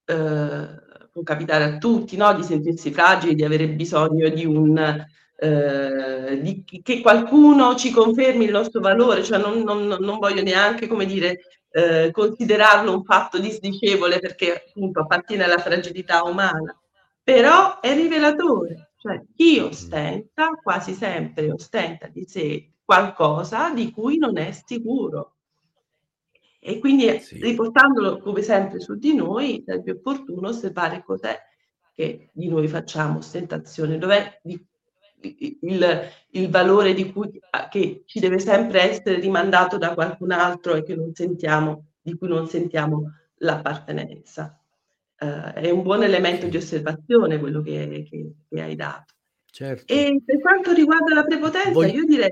[0.04, 0.68] Eh,
[1.10, 2.32] può capitare a tutti no?
[2.32, 5.04] di sentirsi fragili, di avere bisogno di un
[5.42, 10.86] eh, di, che qualcuno ci confermi il nostro valore, cioè non, non, non voglio neanche,
[10.86, 16.78] come dire, eh, considerarlo un fatto disdicevole perché appunto appartiene alla fragilità umana,
[17.24, 24.38] però è rivelatore, cioè chi ostenta quasi sempre ostenta di sé qualcosa di cui non
[24.38, 25.38] è sicuro.
[26.60, 27.40] E quindi sì.
[27.40, 31.36] riportandolo come sempre su di noi, è più opportuno osservare cos'è
[31.92, 34.64] che di noi facciamo ostentazione, dov'è di,
[35.22, 40.82] il, il, valore di cui, che ci deve sempre essere rimandato da qualcun altro e
[40.82, 44.58] che non sentiamo, di cui non sentiamo l'appartenenza.
[45.18, 49.14] Uh, è un buon elemento di osservazione quello che, che, che hai dato.
[49.52, 49.92] Certo.
[49.92, 51.94] E per quanto riguarda la prepotenza, Voi...
[51.94, 52.30] io direi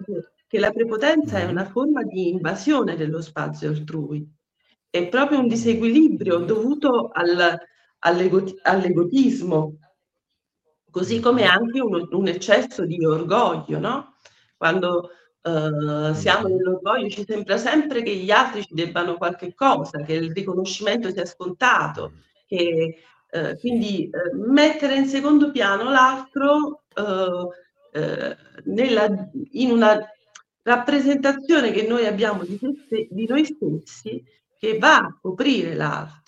[0.50, 4.26] che la prepotenza è una forma di invasione dello spazio altrui.
[4.88, 7.56] È proprio un disequilibrio dovuto al,
[8.00, 9.76] all'ego, all'egotismo,
[10.90, 14.14] così come anche un, un eccesso di orgoglio, no?
[14.56, 15.10] Quando
[15.42, 20.32] uh, siamo nell'orgoglio ci sembra sempre che gli altri ci debbano qualche cosa, che il
[20.32, 22.12] riconoscimento sia scontato,
[22.46, 22.96] che
[23.30, 26.82] uh, quindi uh, mettere in secondo piano l'altro
[28.64, 30.06] nella, in una
[30.62, 34.22] rappresentazione che noi abbiamo di, se, di noi stessi
[34.58, 36.19] che va a coprire l'altro.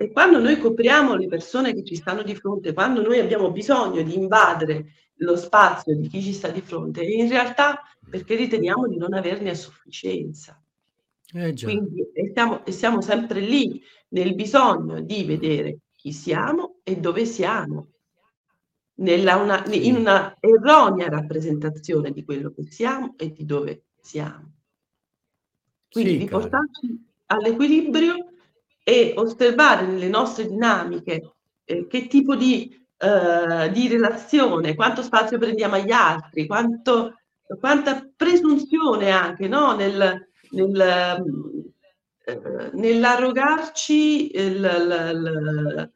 [0.00, 4.00] E quando noi copriamo le persone che ci stanno di fronte, quando noi abbiamo bisogno
[4.00, 8.96] di invadere lo spazio di chi ci sta di fronte, in realtà perché riteniamo di
[8.96, 10.58] non averne a sufficienza.
[11.34, 16.96] Eh Quindi e siamo, e siamo sempre lì nel bisogno di vedere chi siamo e
[16.96, 17.88] dove siamo
[18.94, 24.50] una, in una erronea rappresentazione di quello che siamo e di dove siamo.
[25.90, 28.29] Quindi sì, riportarci all'equilibrio
[28.90, 35.76] e osservare nelle nostre dinamiche eh, che tipo di, eh, di, relazione, quanto spazio prendiamo
[35.76, 37.20] agli altri, quanto,
[37.60, 39.76] quanta presunzione anche no?
[39.76, 41.22] nel, nel,
[42.24, 45.90] eh, nell'arrogarci il, il,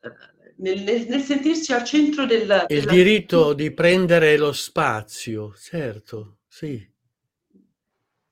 [0.00, 0.16] il,
[0.58, 2.66] nel, nel, nel sentirsi al centro del...
[2.68, 6.88] Il diritto di prendere lo spazio, certo, sì.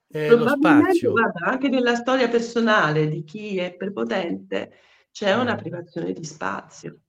[0.08, 4.72] È Probabilmente, guarda, anche nella storia personale di chi è prepotente
[5.10, 5.58] c'è una mm.
[5.58, 7.00] privazione di spazio.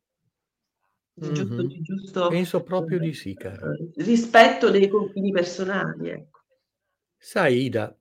[1.13, 1.67] Di giusto, mm-hmm.
[1.67, 3.71] di giusto, Penso proprio eh, di sì, cara.
[3.95, 6.41] Rispetto dei confini personali, ecco.
[7.17, 7.95] Sai, Ida,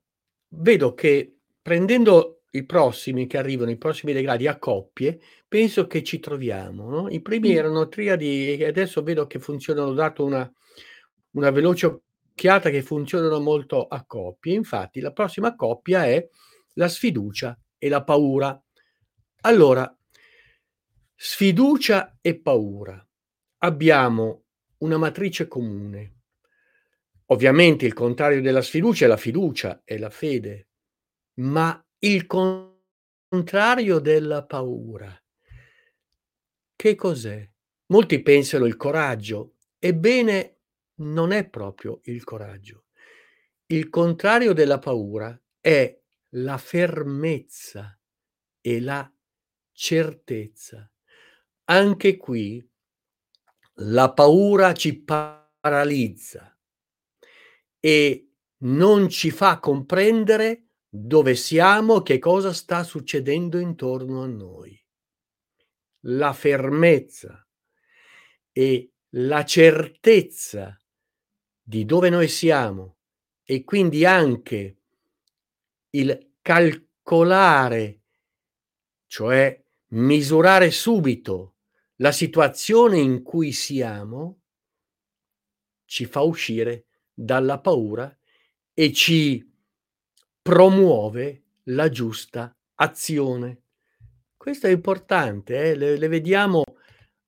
[0.49, 6.19] vedo che prendendo i prossimi che arrivano, i prossimi degradi a coppie, penso che ci
[6.19, 6.89] troviamo.
[6.89, 7.09] No?
[7.09, 10.51] I primi erano triadi e adesso vedo che funzionano, dato una,
[11.31, 12.03] una veloce
[12.37, 14.53] occhiata che funzionano molto a coppie.
[14.53, 16.29] Infatti la prossima coppia è
[16.73, 18.63] la sfiducia e la paura.
[19.41, 19.97] Allora,
[21.15, 23.03] sfiducia e paura.
[23.59, 24.43] Abbiamo
[24.79, 26.13] una matrice comune.
[27.29, 30.67] Ovviamente il contrario della sfiducia è la fiducia, è la fede,
[31.39, 35.11] ma il contrario della paura.
[36.75, 37.49] Che cos'è?
[37.87, 40.56] Molti pensano il coraggio, ebbene
[40.97, 42.85] non è proprio il coraggio.
[43.67, 45.99] Il contrario della paura è
[46.31, 47.97] la fermezza
[48.61, 49.11] e la
[49.71, 50.89] certezza.
[51.65, 52.65] Anche qui
[53.79, 56.57] la paura ci paralizza
[57.79, 64.81] e non ci fa comprendere dove siamo, che cosa sta succedendo intorno a noi.
[66.05, 67.45] La fermezza
[68.51, 70.77] e la certezza
[71.67, 72.95] di dove noi siamo
[73.43, 74.77] e quindi anche
[75.89, 78.03] il calcolare,
[79.05, 81.55] cioè misurare subito
[81.97, 84.43] la situazione in cui siamo,
[85.83, 88.17] ci fa uscire dalla paura
[88.73, 89.45] e ci
[90.41, 93.63] promuove la giusta azione.
[94.37, 95.75] Questo è importante, eh?
[95.75, 96.63] le, le vediamo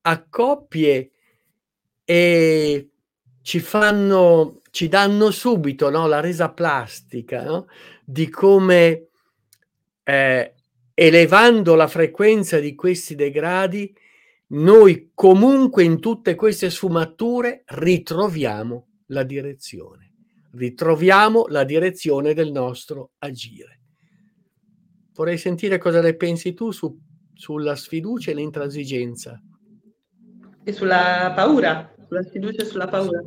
[0.03, 1.11] a coppie
[2.05, 2.89] e
[3.49, 6.05] ci fanno, ci danno subito no?
[6.05, 7.65] la resa plastica no?
[8.05, 9.07] di come
[10.03, 10.53] eh,
[10.93, 13.91] elevando la frequenza di questi degradi,
[14.49, 20.13] noi comunque in tutte queste sfumature ritroviamo la direzione,
[20.51, 23.79] ritroviamo la direzione del nostro agire.
[25.15, 26.95] Vorrei sentire cosa ne pensi tu su,
[27.33, 29.41] sulla sfiducia e l'intransigenza.
[30.63, 33.21] E sulla paura, sulla sfiducia e sulla paura.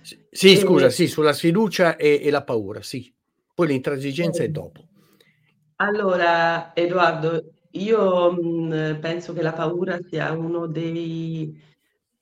[0.00, 0.56] Sì, sì e...
[0.56, 3.12] scusa, sì, sulla sfiducia e, e, la paura, sì.
[3.52, 4.84] Poi l'intransigenza è dopo.
[5.76, 11.60] Allora, Edoardo, io mh, penso che la paura sia uno dei,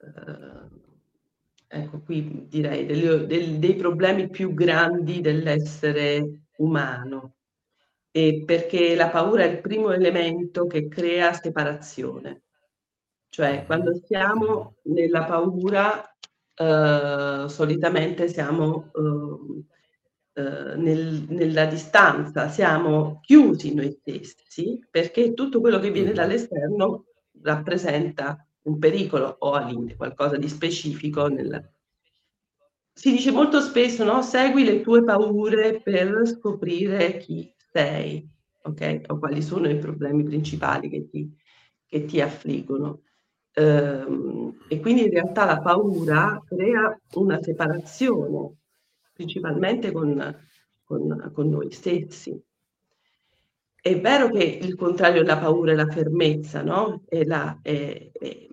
[0.01, 7.35] eh, ecco qui direi, dei, dei, dei problemi più grandi dell'essere umano,
[8.11, 12.44] e perché la paura è il primo elemento che crea separazione.
[13.35, 16.09] Cioè, quando siamo nella paura,
[16.55, 25.81] eh, solitamente siamo eh, eh, nel, nella distanza, siamo chiusi noi stessi perché tutto quello
[25.81, 27.07] che viene dall'esterno
[27.43, 29.59] rappresenta un pericolo o
[29.97, 31.27] qualcosa di specifico.
[31.27, 31.73] Nel...
[32.93, 34.23] Si dice molto spesso, no?
[34.23, 38.31] Segui le tue paure per scoprire chi sei,
[38.63, 39.01] ok?
[39.09, 41.29] O quali sono i problemi principali che ti,
[41.85, 43.01] che ti affliggono.
[43.55, 48.57] Ehm, e quindi in realtà la paura crea una separazione
[49.13, 50.37] principalmente con,
[50.83, 52.39] con, con noi stessi.
[53.81, 57.03] È vero che il contrario della paura è la fermezza, no?
[57.07, 58.47] È la, è, è,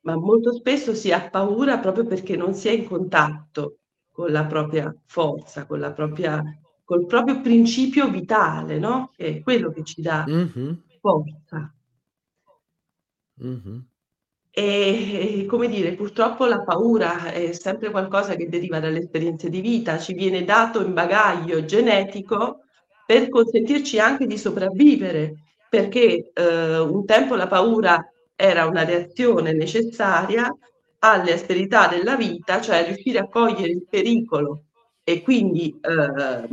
[0.00, 3.78] ma molto spesso si ha paura proprio perché non si è in contatto
[4.10, 6.42] con la propria forza, con la propria,
[6.84, 9.12] col proprio principio vitale, no?
[9.14, 10.72] Che è quello che ci dà mm-hmm.
[11.00, 11.74] forza.
[13.44, 13.78] Mm-hmm.
[14.58, 19.98] E, come dire, purtroppo la paura è sempre qualcosa che deriva dalle esperienze di vita,
[19.98, 22.60] ci viene dato in bagaglio genetico
[23.04, 25.34] per consentirci anche di sopravvivere,
[25.68, 28.02] perché eh, un tempo la paura
[28.34, 30.50] era una reazione necessaria
[31.00, 34.62] alle asperità della vita, cioè riuscire a cogliere il pericolo
[35.04, 36.48] e quindi eh,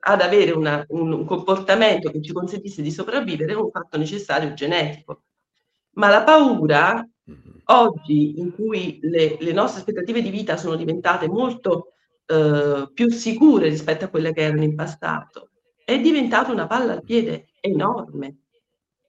[0.00, 4.54] ad avere una, un, un comportamento che ci consentisse di sopravvivere è un fatto necessario
[4.54, 5.24] genetico.
[5.96, 7.06] Ma la paura
[7.64, 11.94] oggi in cui le, le, nostre aspettative di vita sono diventate molto
[12.26, 15.50] eh, più sicure rispetto a quelle che erano in passato,
[15.84, 18.36] è diventata una palla al piede enorme,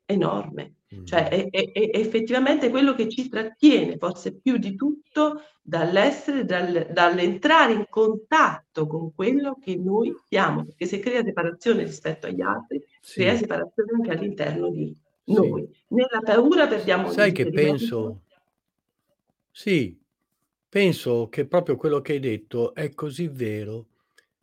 [0.06, 0.76] enorme.
[0.94, 1.06] Mm.
[1.06, 6.88] Cioè è, è, è, effettivamente quello che ci trattiene forse più di tutto dall'essere, dal,
[6.92, 12.84] dall'entrare in contatto con quello che noi siamo, perché se crea separazione rispetto agli altri,
[13.02, 13.20] sì.
[13.20, 14.98] crea separazione anche all'interno di
[15.34, 15.68] noi.
[15.72, 15.78] Sì.
[15.96, 17.12] Nella paura perdiamo...
[17.12, 18.22] Sai che penso?
[19.52, 19.98] Sì,
[20.70, 23.88] penso che proprio quello che hai detto è così vero,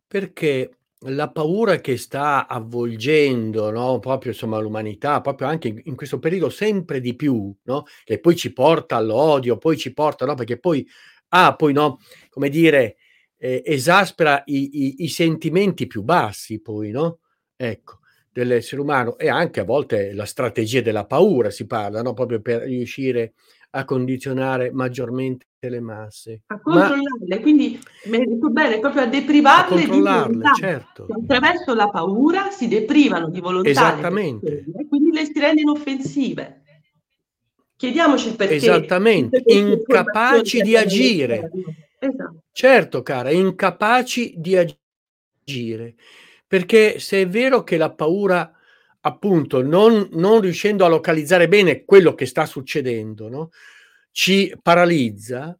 [0.07, 0.71] perché
[1.01, 6.49] la paura che sta avvolgendo, no, proprio insomma l'umanità, proprio anche in in questo periodo
[6.49, 10.87] sempre di più, no, che poi ci porta all'odio, poi ci porta no, perché poi
[11.29, 12.97] ah, poi no, come dire,
[13.37, 17.19] ehm, esaspera i i i sentimenti più bassi poi, no,
[17.55, 17.99] ecco,
[18.37, 22.61] dell'essere umano e anche a volte la strategia della paura si parla, no, proprio per
[22.61, 23.33] riuscire
[23.71, 26.41] a condizionare maggiormente le masse.
[26.45, 30.51] A controllarle, Ma, quindi mi detto bene, proprio a deprivarle a di volontà.
[30.53, 31.07] Certo.
[31.09, 33.69] Attraverso la paura si deprivano di volontà.
[33.69, 34.65] Esattamente.
[34.77, 36.61] E quindi le si rendono offensive.
[37.75, 38.55] Chiediamoci perché.
[38.55, 41.49] Esattamente, incapaci di agire.
[41.99, 42.43] Esatto.
[42.51, 45.95] Certo, cara, incapaci di agire.
[46.47, 48.51] Perché se è vero che la paura
[49.01, 53.49] appunto non, non riuscendo a localizzare bene quello che sta succedendo, no?
[54.11, 55.57] ci paralizza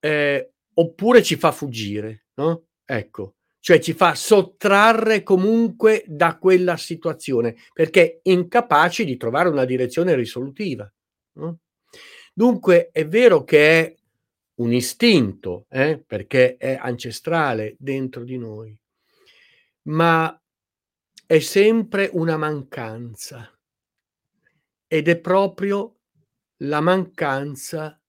[0.00, 2.68] eh, oppure ci fa fuggire, no?
[2.84, 10.14] Ecco, cioè ci fa sottrarre comunque da quella situazione perché incapaci di trovare una direzione
[10.14, 10.90] risolutiva.
[11.36, 11.58] No?
[12.32, 13.94] Dunque è vero che è
[14.56, 18.76] un istinto, eh, perché è ancestrale dentro di noi,
[19.84, 20.38] ma
[21.26, 23.50] è sempre una mancanza
[24.86, 26.00] ed è proprio
[26.58, 28.00] la mancanza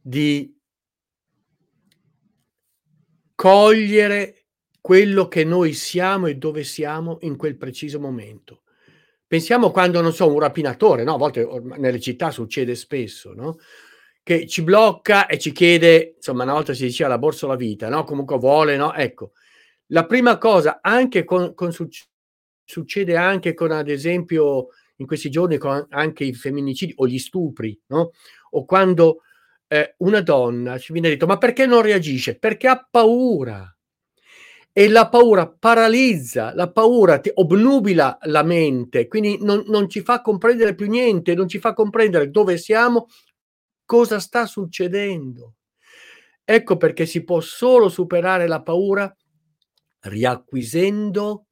[0.00, 0.58] di
[3.34, 4.46] cogliere
[4.80, 8.62] quello che noi siamo e dove siamo in quel preciso momento.
[9.26, 11.14] Pensiamo quando, non so, un rapinatore, no?
[11.14, 11.46] A volte
[11.76, 13.58] nelle città succede spesso, no?
[14.22, 17.56] Che ci blocca e ci chiede, insomma, una volta si diceva la borsa o la
[17.56, 18.04] vita, no?
[18.04, 18.94] Comunque vuole, no?
[18.94, 19.32] Ecco,
[19.88, 21.72] la prima cosa, anche con, con
[22.64, 27.78] succede anche con, ad esempio, in questi giorni con anche i femminicidi o gli stupri,
[27.88, 28.10] no?
[28.50, 29.20] O quando
[29.68, 32.38] eh, una donna ci viene detto, ma perché non reagisce?
[32.38, 33.70] Perché ha paura.
[34.72, 40.20] e la paura paralizza, la paura ti obnubila la mente, quindi non, non ci fa
[40.20, 43.06] comprendere più niente, non ci fa comprendere dove siamo,
[43.86, 45.54] cosa sta succedendo.
[46.44, 49.14] Ecco perché si può solo superare la paura
[50.08, 51.46] riacquisendo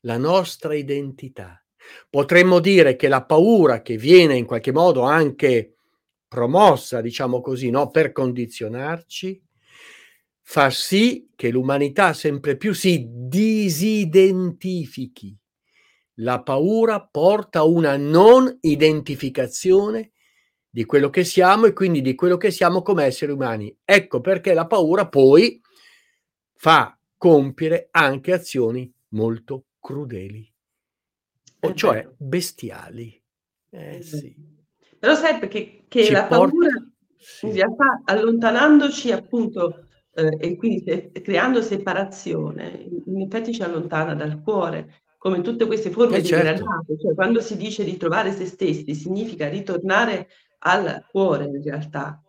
[0.00, 1.64] la nostra identità.
[2.08, 5.74] Potremmo dire che la paura che viene in qualche modo anche
[6.28, 7.90] promossa, diciamo così, no?
[7.90, 9.42] per condizionarci,
[10.40, 15.36] fa sì che l'umanità sempre più si disidentifichi.
[16.18, 20.12] La paura porta a una non identificazione
[20.68, 23.74] di quello che siamo e quindi di quello che siamo come esseri umani.
[23.84, 25.60] Ecco perché la paura poi
[26.54, 30.46] fa compiere anche azioni molto crudeli,
[31.60, 33.18] o eh cioè bestiali.
[33.70, 34.36] Eh, sì.
[34.98, 36.50] Però sai perché che la porta...
[36.50, 36.68] paura
[37.16, 37.46] sì.
[37.46, 44.42] in realtà allontanandoci appunto eh, e quindi se, creando separazione, in effetti ci allontana dal
[44.42, 46.66] cuore, come tutte queste forme eh, di certo.
[47.00, 52.22] cioè quando si dice di trovare se stessi significa ritornare al cuore in realtà.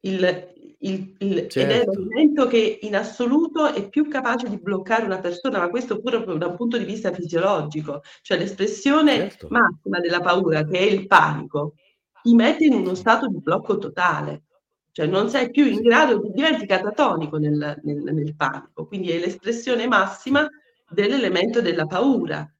[0.00, 1.58] Il, il, il, certo.
[1.58, 2.00] Ed è certo.
[2.00, 6.46] l'elemento che in assoluto è più capace di bloccare una persona, ma questo pure da
[6.46, 9.48] un punto di vista fisiologico, cioè l'espressione certo.
[9.50, 11.74] massima della paura, che è il panico,
[12.22, 14.44] ti mette in uno stato di blocco totale,
[14.92, 19.86] cioè non sei più in grado, diventi catatonico nel, nel, nel panico, quindi è l'espressione
[19.86, 20.48] massima
[20.88, 22.50] dell'elemento della paura.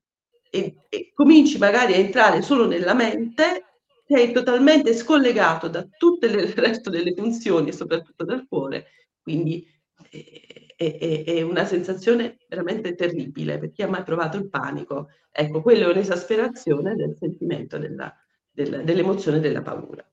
[0.53, 3.66] E, e cominci magari a entrare solo nella mente
[4.11, 8.86] sei totalmente scollegato da tutto il resto delle funzioni soprattutto dal cuore,
[9.22, 9.64] quindi
[10.11, 15.11] è, è, è, una sensazione veramente terribile per chi ha mai provato il panico.
[15.30, 18.12] Ecco, quello è un'esasperazione del sentimento della,
[18.50, 20.04] della, dell'emozione della paura.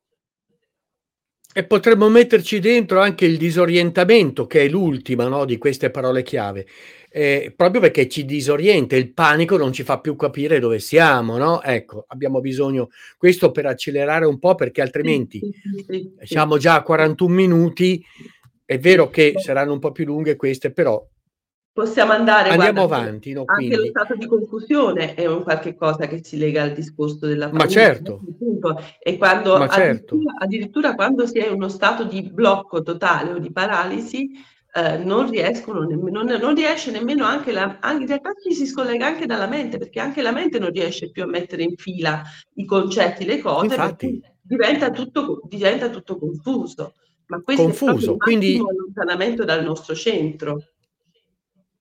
[1.57, 6.67] E potremmo metterci dentro anche il disorientamento, che è l'ultima no, di queste parole chiave.
[7.09, 11.63] Eh, proprio perché ci disorienta, il panico non ci fa più capire dove siamo, no?
[11.63, 15.41] Ecco, abbiamo bisogno, questo per accelerare un po' perché altrimenti
[16.21, 18.05] siamo già a 41 minuti,
[18.63, 21.03] è vero che saranno un po' più lunghe queste, però
[21.77, 26.07] possiamo andare andiamo guarda, avanti no, anche lo stato di confusione è un qualche cosa
[26.07, 28.19] che si lega al discorso della paura ma certo
[28.99, 30.15] e quando ma certo.
[30.15, 34.31] addirittura, addirittura, quando si è in uno stato di blocco totale o di paralisi
[34.73, 38.65] eh, non riescono nemmeno, non, non riesce nemmeno anche la, anche, in realtà ci si
[38.65, 42.23] scollega anche dalla mente, perché anche la mente non riesce più a mettere in fila
[42.55, 46.93] i concetti, le cose, Infatti, diventa tutto, diventa tutto confuso.
[47.27, 50.63] Ma questo confuso, è quindi allontanamento dal nostro centro.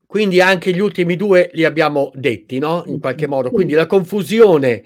[0.07, 2.84] Quindi anche gli ultimi due li abbiamo detti, no?
[2.86, 3.50] In qualche modo.
[3.50, 4.84] Quindi la confusione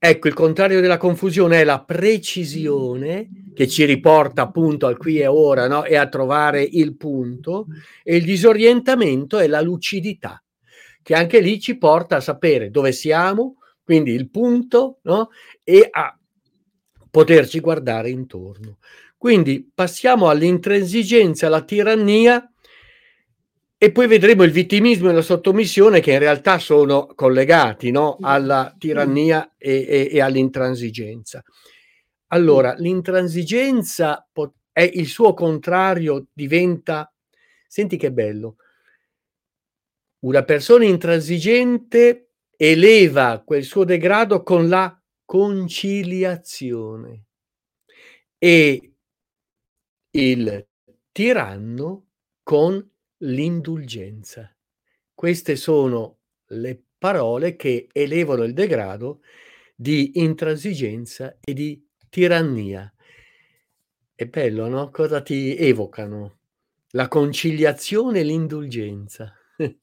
[0.00, 5.26] Ecco, il contrario della confusione è la precisione che ci riporta appunto al qui e
[5.26, 5.84] ora no?
[5.84, 7.66] e a trovare il punto
[8.04, 10.40] e il disorientamento è la lucidità
[11.02, 15.30] che anche lì ci porta a sapere dove siamo, quindi il punto no?
[15.64, 16.16] e a
[17.10, 18.78] poterci guardare intorno.
[19.16, 22.48] Quindi passiamo all'intransigenza, alla tirannia
[23.80, 28.16] e poi vedremo il vittimismo e la sottomissione che in realtà sono collegati no?
[28.20, 31.44] alla tirannia e, e, e, all'intransigenza.
[32.32, 34.28] Allora, l'intransigenza
[34.72, 37.12] è il suo contrario, diventa...
[37.68, 38.56] Senti che bello.
[40.20, 47.26] Una persona intransigente eleva quel suo degrado con la conciliazione
[48.38, 48.92] e
[50.10, 50.66] il
[51.12, 52.06] tiranno
[52.42, 52.84] con
[53.18, 54.54] l'indulgenza.
[55.14, 59.20] Queste sono le parole che elevano il degrado
[59.74, 62.92] di intransigenza e di tirannia.
[64.14, 64.90] È bello, no?
[64.90, 66.38] Cosa ti evocano?
[66.90, 69.32] La conciliazione e l'indulgenza.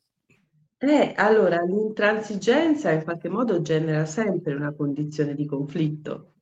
[0.77, 6.33] Eh, allora, l'intransigenza in qualche modo genera sempre una condizione di conflitto,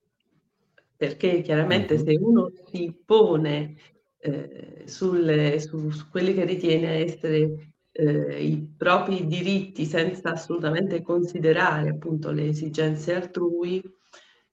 [0.97, 2.03] perché chiaramente mm-hmm.
[2.03, 3.75] se uno si pone
[4.23, 11.89] eh, sulle, su, su, quelli che ritiene essere eh, i propri diritti senza assolutamente considerare
[11.89, 13.83] appunto le esigenze altrui,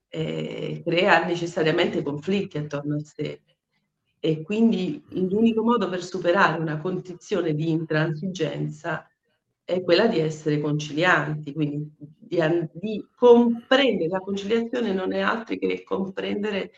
[0.09, 3.43] eh, crea necessariamente conflitti attorno a sé.
[4.19, 9.09] E quindi l'unico modo per superare una condizione di intransigenza
[9.65, 12.41] è quella di essere concilianti, quindi di,
[12.73, 16.73] di comprendere, la conciliazione non è altro che comprendere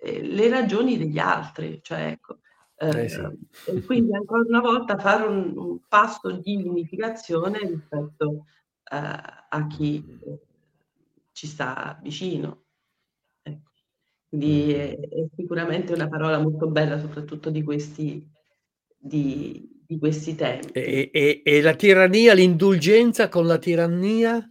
[0.00, 2.38] eh, le ragioni degli altri, cioè ecco,
[2.76, 3.20] eh, eh sì.
[3.66, 8.44] e quindi ancora una volta fare un, un passo di unificazione rispetto
[8.90, 8.96] eh,
[9.48, 10.38] a chi eh,
[11.32, 12.64] ci sta vicino.
[13.42, 13.70] Ecco.
[14.28, 18.24] Quindi è, è, sicuramente una parola molto bella, soprattutto di questi,
[18.96, 20.70] di, di questi tempi.
[20.72, 24.48] E, e, e la tirannia, l'indulgenza con la tirannia?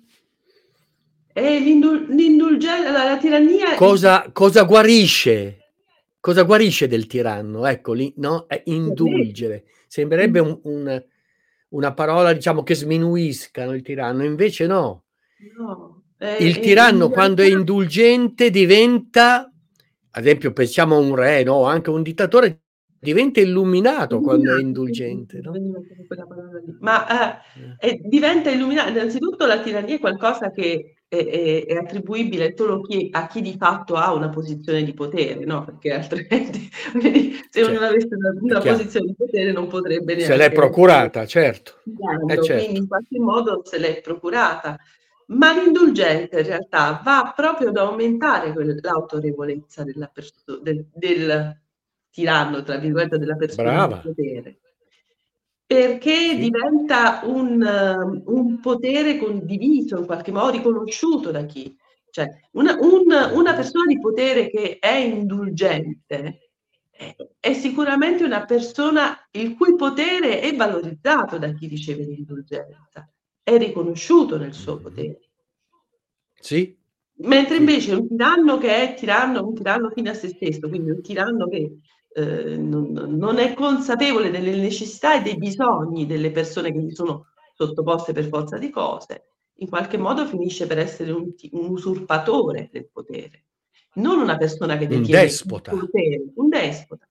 [1.37, 3.75] E l'indul- l'indulgenza, la, la tirannia...
[3.75, 5.65] Cosa, cosa guarisce?
[6.19, 7.67] Cosa guarisce del tiranno?
[7.67, 8.47] Ecco, lì, no?
[8.47, 9.65] È indulgere.
[9.85, 11.03] Sembrerebbe un, un,
[11.69, 15.03] una parola, diciamo, che sminuisca no, il tiranno, invece no.
[15.59, 19.47] no è, il tiranno, è quando è indulgente, diventa,
[20.09, 21.65] ad esempio, pensiamo a un re, no?
[21.65, 22.61] Anche un dittatore
[22.99, 25.39] diventa illuminato, quando è indulgente.
[25.41, 25.53] No?
[26.79, 27.39] Ma
[27.77, 28.01] eh, eh.
[28.03, 28.89] diventa illuminato.
[28.89, 33.55] Innanzitutto la tirannia è qualcosa che è, è, è attribuibile solo chi, a chi di
[33.57, 35.63] fatto ha una posizione di potere, no?
[35.63, 36.69] Perché altrimenti
[37.49, 40.33] se cioè, non avesse una, una posizione di potere non potrebbe neanche...
[40.33, 41.79] Se l'è procurata, certo.
[41.85, 42.63] Eh, certo.
[42.63, 44.77] Quindi in qualche modo se l'è procurata.
[45.29, 51.59] Ma l'indulgente in realtà va proprio ad aumentare l'autorevolezza della perso- del, del
[52.09, 53.95] tiranno, tra virgolette, della persona Brava.
[53.95, 54.59] di potere
[55.67, 61.75] perché diventa un, um, un, potere condiviso, in qualche modo riconosciuto da chi.
[62.09, 63.03] Cioè, una, un,
[63.33, 66.51] una persona di potere che è indulgente
[66.89, 73.07] è, è, sicuramente una persona il cui potere è valorizzato da chi riceve l'indulgenza,
[73.43, 74.83] è riconosciuto nel suo mm-hmm.
[74.83, 75.19] potere.
[76.39, 76.75] Sì.
[77.19, 81.01] Mentre invece un tiranno che è tiranno, un tiranno fine a se stesso, quindi un
[81.01, 81.79] tiranno che
[82.17, 87.27] eh, non, non, è consapevole delle necessità e dei bisogni delle persone che gli sono
[87.53, 92.89] sottoposte per forza di cose, in qualche modo finisce per essere un, un usurpatore del
[92.91, 93.45] potere,
[93.95, 95.71] non una persona che detiene un despota.
[95.71, 97.07] il potere, un despota.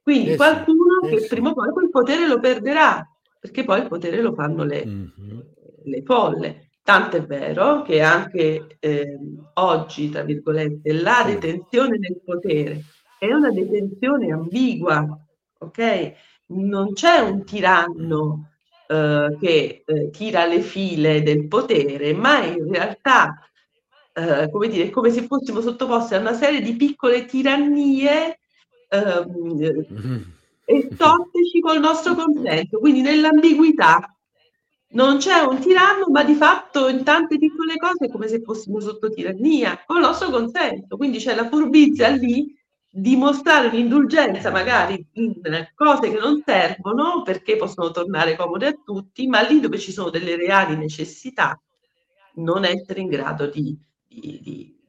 [0.00, 3.06] Quindi eh qualcuno eh che prima o poi quel potere lo perderà,
[3.38, 5.38] perché poi il potere lo fanno le, mm-hmm.
[5.84, 6.70] le folle.
[6.82, 9.18] Tanto è vero che anche eh,
[9.54, 12.82] oggi, tra virgolette, la detenzione del potere
[13.22, 15.16] è una detenzione ambigua,
[15.58, 16.12] ok?
[16.46, 18.50] Non c'è un tiranno
[18.88, 23.48] eh, che eh, tira le file del potere, ma in realtà,
[24.12, 28.40] eh, come dire, è come se fossimo sottoposti a una serie di piccole tirannie
[28.88, 29.68] ehm,
[30.64, 34.16] e totteci col nostro consenso, quindi nell'ambiguità.
[34.94, 38.80] Non c'è un tiranno, ma di fatto in tante piccole cose è come se fossimo
[38.80, 40.96] sotto tirannia, con il nostro consenso.
[40.96, 42.60] Quindi c'è la furbizia lì
[42.94, 45.40] dimostrare un'indulgenza magari in
[45.74, 50.10] cose che non servono perché possono tornare comode a tutti, ma lì dove ci sono
[50.10, 51.58] delle reali necessità
[52.34, 53.76] non essere in grado di,
[54.06, 54.40] di,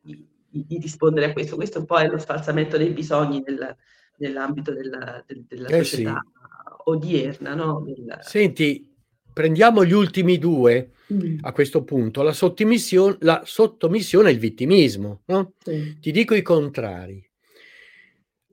[0.02, 1.56] di, di rispondere a questo.
[1.56, 3.76] Questo un po' è lo sfalsamento dei bisogni nel,
[4.18, 6.72] nell'ambito della, del, della eh società sì.
[6.86, 7.56] odierna.
[7.56, 7.84] No?
[7.86, 8.20] Del...
[8.22, 8.86] Senti,
[9.32, 11.38] prendiamo gli ultimi due mm.
[11.42, 15.22] a questo punto, la, sottomissione, la sottomissione e il vittimismo.
[15.28, 15.54] No?
[15.64, 15.98] Sì.
[16.02, 17.26] Ti dico i contrari.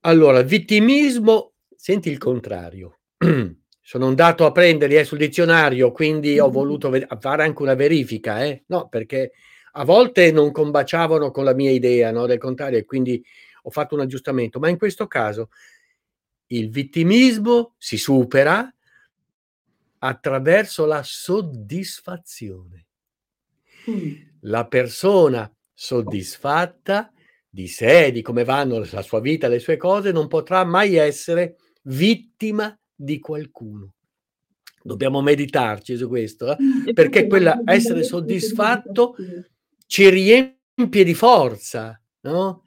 [0.02, 3.00] Allora, vittimismo, senti il contrario.
[3.82, 8.42] Sono andato a prenderli eh, sul dizionario, quindi ho voluto ve- fare anche una verifica,
[8.44, 8.62] eh?
[8.68, 9.32] No, perché
[9.72, 12.24] a volte non combaciavano con la mia idea, no?
[12.24, 13.22] Del contrario, e quindi
[13.62, 14.58] ho fatto un aggiustamento.
[14.58, 15.50] Ma in questo caso
[16.46, 18.72] il vittimismo si supera
[19.98, 22.86] attraverso la soddisfazione.
[24.40, 27.12] La persona soddisfatta
[27.50, 31.56] di sé, di come vanno la sua vita, le sue cose, non potrà mai essere
[31.82, 33.94] vittima di qualcuno.
[34.82, 36.92] Dobbiamo meditarci su questo, eh?
[36.94, 39.16] perché quella essere soddisfatto
[39.86, 42.62] ci riempie di forza, no?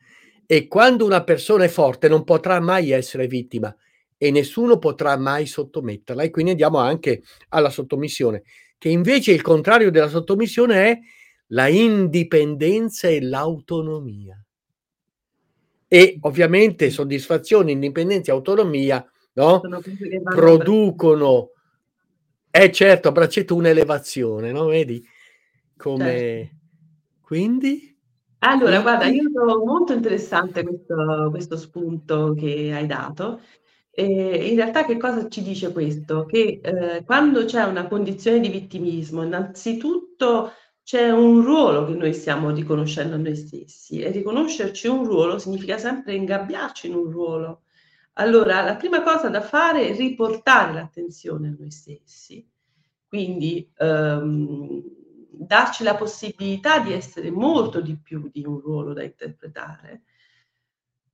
[0.46, 3.76] E quando una persona è forte non potrà mai essere vittima
[4.18, 6.24] e nessuno potrà mai sottometterla.
[6.24, 8.44] E quindi andiamo anche alla sottomissione,
[8.78, 11.00] che invece il contrario della sottomissione è
[11.48, 14.43] la indipendenza e l'autonomia
[15.94, 19.62] e ovviamente soddisfazione, indipendenza e autonomia no?
[20.24, 21.52] producono,
[22.50, 24.66] è eh certo, a braccetto un'elevazione, no?
[24.66, 25.06] Vedi?
[25.78, 26.06] Come...
[26.06, 26.56] Certo.
[27.22, 27.96] Quindi?
[28.40, 33.42] Allora, guarda, io trovo molto interessante questo, questo spunto che hai dato.
[33.92, 36.26] E in realtà che cosa ci dice questo?
[36.26, 40.54] Che eh, quando c'è una condizione di vittimismo, innanzitutto
[40.84, 45.78] c'è un ruolo che noi stiamo riconoscendo a noi stessi e riconoscerci un ruolo significa
[45.78, 47.64] sempre ingabbiarci in un ruolo.
[48.14, 52.48] Allora, la prima cosa da fare è riportare l'attenzione a noi stessi,
[53.08, 54.84] quindi ehm,
[55.32, 60.04] darci la possibilità di essere molto di più di un ruolo da interpretare,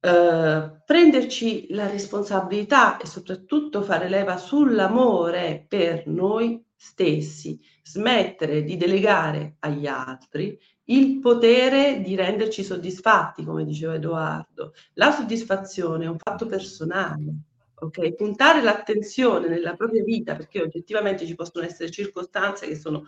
[0.02, 9.58] eh, prenderci la responsabilità e soprattutto fare leva sull'amore per noi stessi, smettere di delegare
[9.60, 14.74] agli altri il potere di renderci soddisfatti, come diceva Edoardo.
[14.94, 17.34] La soddisfazione è un fatto personale,
[17.76, 18.16] ok?
[18.16, 23.04] Puntare l'attenzione nella propria vita, perché oggettivamente ci possono essere circostanze che sono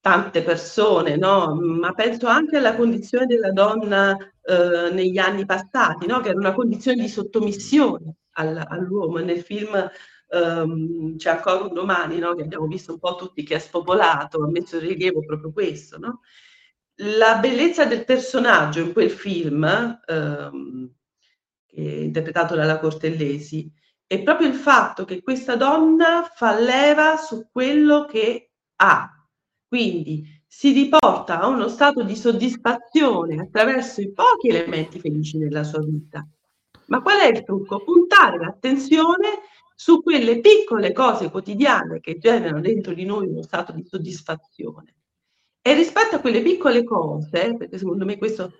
[0.00, 1.54] tante persone, no?
[1.54, 6.20] Ma penso anche alla condizione della donna eh, negli anni passati, no?
[6.20, 9.18] Che era una condizione di sottomissione al, all'uomo.
[9.18, 9.90] Nel film
[10.30, 12.34] um, c'è ancora un domani, no?
[12.34, 15.98] Che abbiamo visto un po' tutti, che ha spopolato, ha messo in rilievo proprio questo,
[15.98, 16.20] no?
[17.02, 20.92] La bellezza del personaggio in quel film, um,
[21.70, 23.70] interpretato dalla Cortellesi,
[24.06, 29.12] è proprio il fatto che questa donna fa leva su quello che ha.
[29.68, 35.84] Quindi si riporta a uno stato di soddisfazione attraverso i pochi elementi felici nella sua
[35.84, 36.26] vita.
[36.86, 37.84] Ma qual è il trucco?
[37.84, 39.40] Puntare l'attenzione
[39.80, 44.96] su quelle piccole cose quotidiane che generano dentro di noi uno stato di soddisfazione.
[45.62, 48.54] E rispetto a quelle piccole cose, perché secondo me questo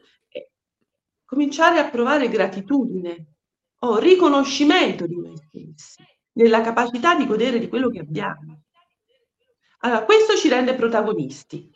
[1.25, 3.35] cominciare a provare gratitudine
[3.81, 6.05] o riconoscimento di noi stessi,
[6.35, 8.61] nella capacità di godere di quello che abbiamo.
[9.81, 11.69] Allora, questo ci rende protagonisti.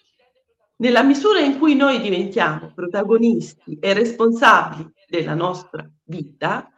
[0.77, 6.71] Nella misura in cui noi diventiamo protagonisti e responsabili della nostra vita,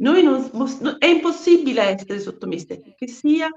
[0.00, 0.50] noi non,
[0.98, 3.48] è impossibile essere sottomessi a che sia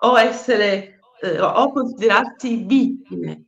[0.00, 3.46] o essere eh, o considerarsi vittime.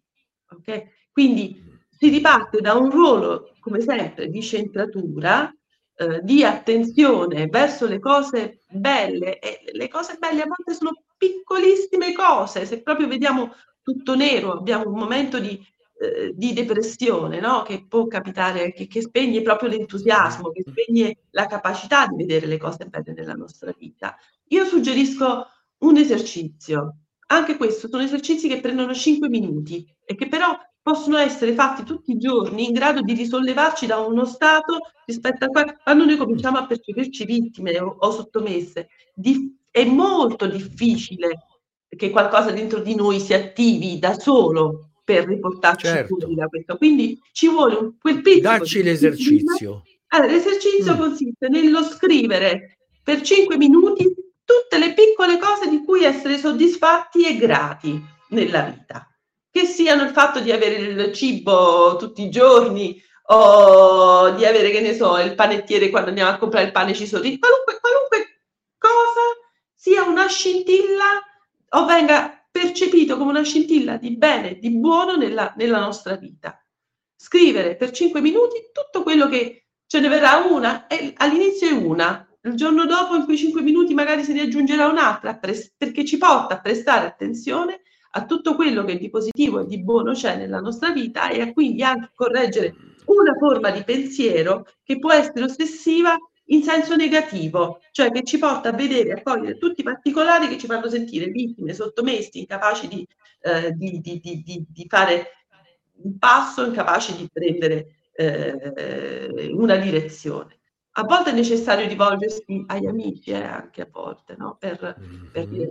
[0.48, 0.88] Okay?
[1.12, 5.52] Quindi si riparte da un ruolo, come sempre, di centratura,
[5.94, 12.12] eh, di attenzione verso le cose belle e le cose belle a volte sono piccolissime
[12.12, 15.60] cose, se proprio vediamo tutto nero, abbiamo un momento di,
[16.02, 17.60] eh, di depressione, no?
[17.60, 22.56] che può capitare, che, che, spegne proprio l'entusiasmo, che spegne la capacità di vedere le
[22.56, 24.16] cose belle nella nostra vita.
[24.48, 25.46] Io suggerisco
[25.80, 26.96] un esercizio,
[27.26, 32.12] anche questo sono esercizi che prendono 5 minuti e che però possono essere fatti tutti
[32.12, 36.66] i giorni in grado di risollevarci da uno stato rispetto a quando noi cominciamo a
[36.66, 38.88] percepirci vittime o, o sottomesse.
[39.14, 41.44] Di, è molto difficile
[41.86, 46.16] che qualcosa dentro di noi si attivi da solo per riportarci certo.
[46.16, 46.76] fuori da questo.
[46.76, 48.58] Quindi ci vuole un, quel piccolo...
[48.58, 49.82] Dacci l'esercizio.
[50.08, 50.98] Allora, l'esercizio mm.
[50.98, 54.04] consiste nello scrivere per 5 minuti
[54.44, 58.00] tutte le piccole cose di cui essere soddisfatti e grati
[58.30, 59.04] nella vita
[59.50, 63.02] che siano il fatto di avere il cibo tutti i giorni
[63.32, 67.06] o di avere, che ne so, il panettiere quando andiamo a comprare il pane ci
[67.06, 68.42] sorride, qualunque, qualunque
[68.78, 69.20] cosa
[69.74, 71.22] sia una scintilla
[71.70, 76.62] o venga percepito come una scintilla di bene, di buono nella, nella nostra vita.
[77.16, 82.26] Scrivere per 5 minuti tutto quello che ce ne verrà una, e all'inizio è una,
[82.42, 86.54] il giorno dopo in quei 5 minuti magari se ne aggiungerà un'altra, perché ci porta
[86.54, 87.82] a prestare attenzione
[88.12, 91.52] a tutto quello che di positivo e di buono c'è nella nostra vita e a
[91.52, 92.74] quindi anche correggere
[93.06, 96.16] una forma di pensiero che può essere ossessiva
[96.50, 100.48] in senso negativo, cioè che ci porta a vedere e a cogliere tutti i particolari
[100.48, 103.06] che ci fanno sentire vittime, sottomessi, incapaci di,
[103.42, 105.28] eh, di, di, di fare
[106.02, 110.58] un passo, incapaci di prendere eh, una direzione.
[110.94, 114.56] A volte è necessario rivolgersi agli amici, eh, anche a volte, no?
[114.58, 114.96] per,
[115.32, 115.68] per dire,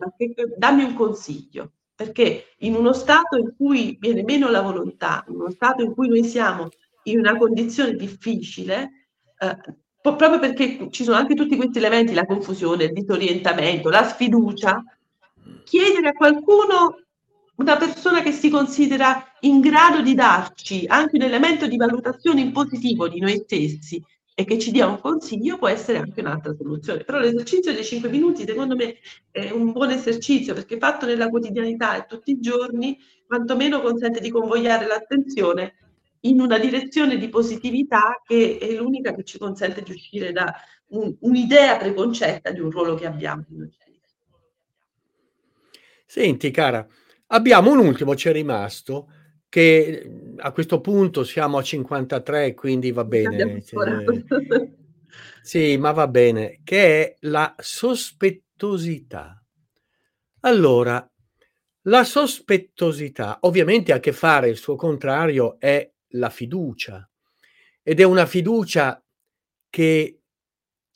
[0.56, 5.52] dammi un consiglio perché in uno stato in cui viene meno la volontà, in uno
[5.52, 6.70] stato in cui noi siamo
[7.04, 9.08] in una condizione difficile,
[9.38, 9.58] eh,
[10.02, 14.84] proprio perché ci sono anche tutti questi elementi, la confusione, il disorientamento, la sfiducia,
[15.64, 17.02] chiedere a qualcuno,
[17.56, 22.52] una persona che si considera in grado di darci anche un elemento di valutazione in
[22.52, 24.02] positivo di noi stessi,
[24.40, 27.04] e che ci dia un consiglio può essere anche un'altra soluzione.
[27.04, 28.96] Però l'esercizio dei 5 minuti secondo me
[29.32, 32.98] è un buon esercizio perché fatto nella quotidianità e tutti i giorni,
[33.28, 35.89] quantomeno consente di convogliare l'attenzione
[36.22, 40.54] in una direzione di positività che è l'unica che ci consente di uscire da
[40.88, 43.46] un, un'idea preconcetta di un ruolo che abbiamo.
[46.06, 46.88] Senti cara,
[47.28, 49.12] abbiamo un ultimo, c'è rimasto,
[49.48, 53.64] che mhmm, a questo punto siamo a 53, quindi va bene.
[55.42, 59.44] sì, ma va bene, che è la sospettosità.
[60.42, 61.08] Allora,
[61.84, 67.10] la sospettosità ovviamente ha a che fare, il suo contrario è la fiducia
[67.82, 69.04] ed è una fiducia
[69.70, 70.22] che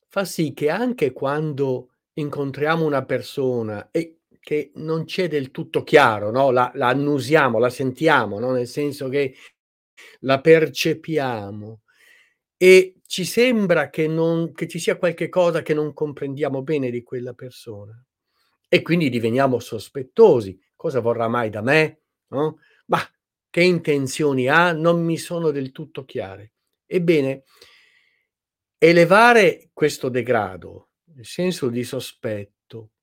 [0.07, 6.30] fa sì che anche quando incontriamo una persona e che non c'è del tutto chiaro,
[6.30, 6.51] no?
[6.51, 8.51] la, la annusiamo, la sentiamo, no?
[8.51, 9.36] nel senso che
[10.20, 11.82] la percepiamo
[12.57, 17.03] e ci sembra che, non, che ci sia qualche cosa che non comprendiamo bene di
[17.03, 17.93] quella persona
[18.68, 20.59] e quindi diveniamo sospettosi.
[20.76, 22.01] Cosa vorrà mai da me?
[22.28, 22.59] No?
[22.88, 22.99] Ma
[23.53, 24.71] che intenzioni ha?
[24.71, 26.53] Non mi sono del tutto chiare.
[26.87, 27.43] Ebbene,
[28.79, 32.93] elevare questo degrado il senso di sospetto,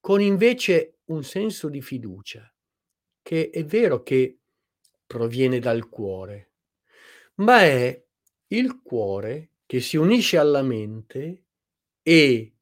[0.00, 2.50] con invece un senso di fiducia,
[3.20, 4.38] che è vero che
[5.06, 6.52] proviene dal cuore,
[7.34, 8.02] ma è
[8.46, 11.44] il cuore che si unisce alla mente
[12.00, 12.54] e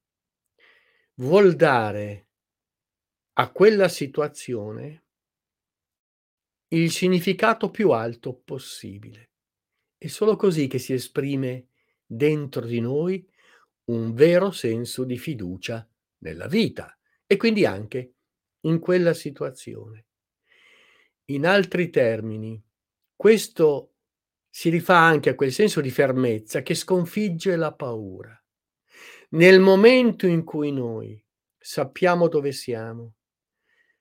[1.15, 2.27] vuol dare
[3.35, 5.06] a quella situazione
[6.69, 9.31] il significato più alto possibile.
[9.97, 11.69] È solo così che si esprime
[12.05, 13.29] dentro di noi
[13.85, 15.89] un vero senso di fiducia
[16.19, 18.15] nella vita e quindi anche
[18.61, 20.07] in quella situazione.
[21.27, 22.61] In altri termini,
[23.15, 23.95] questo
[24.49, 28.41] si rifà anche a quel senso di fermezza che sconfigge la paura.
[29.31, 31.23] Nel momento in cui noi
[31.59, 33.15] sappiamo dove siamo,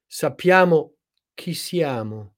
[0.06, 0.98] sappiamo
[1.34, 2.35] chi siamo,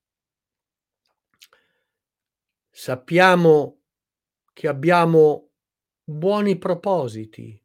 [2.77, 3.85] sappiamo
[4.53, 5.53] che abbiamo
[6.03, 7.59] buoni propositi,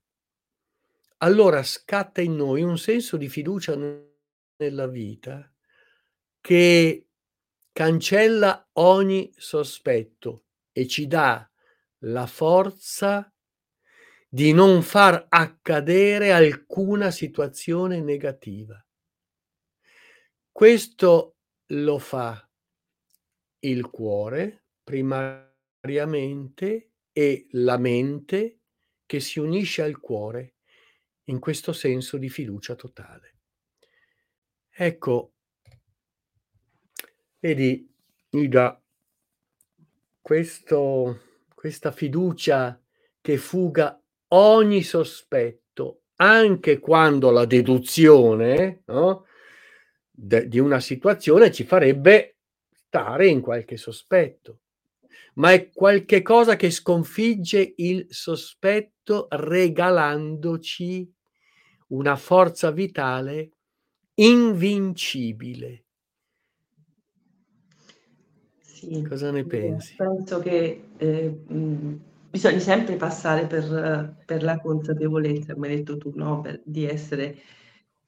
[1.18, 3.76] allora scatta in noi un senso di fiducia
[4.56, 5.52] nella vita
[6.40, 7.08] che
[7.72, 11.46] cancella ogni sospetto e ci dà
[12.04, 13.30] la forza
[14.30, 18.82] di non far accadere alcuna situazione negativa.
[20.50, 21.36] Questo
[21.66, 22.50] lo fa
[23.58, 28.58] il cuore primariamente e la mente
[29.06, 30.54] che si unisce al cuore
[31.24, 33.36] in questo senso di fiducia totale.
[34.70, 35.32] Ecco,
[37.42, 37.92] Vedi,
[38.30, 38.80] Ida,
[40.20, 41.22] questo,
[41.52, 42.80] questa fiducia
[43.20, 49.26] che fuga ogni sospetto, anche quando la deduzione no,
[50.08, 52.36] de, di una situazione ci farebbe
[52.70, 54.60] stare in qualche sospetto,
[55.34, 61.10] ma è qualche cosa che sconfigge il sospetto regalandoci
[61.88, 63.50] una forza vitale
[64.14, 65.84] invincibile
[68.60, 69.94] Sì, Cosa ne pensi?
[69.94, 72.00] penso che, ehm, mhmm,
[72.30, 77.36] bisogna sempre passare per per la consapevolezza, come hai detto tu, no, per di essere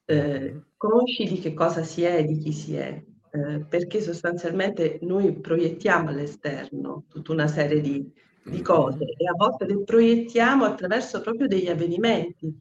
[0.05, 0.63] ehm, Mh-mh.
[0.77, 3.03] consci di che cosa si è e di chi si è,
[3.35, 8.11] ehm, perché sostanzialmente noi proiettiamo all'esterno tutta una serie di
[8.45, 9.13] di cose Mh-mh.
[9.17, 12.55] e a volte le proiettiamo attraverso proprio degli avvenimenti.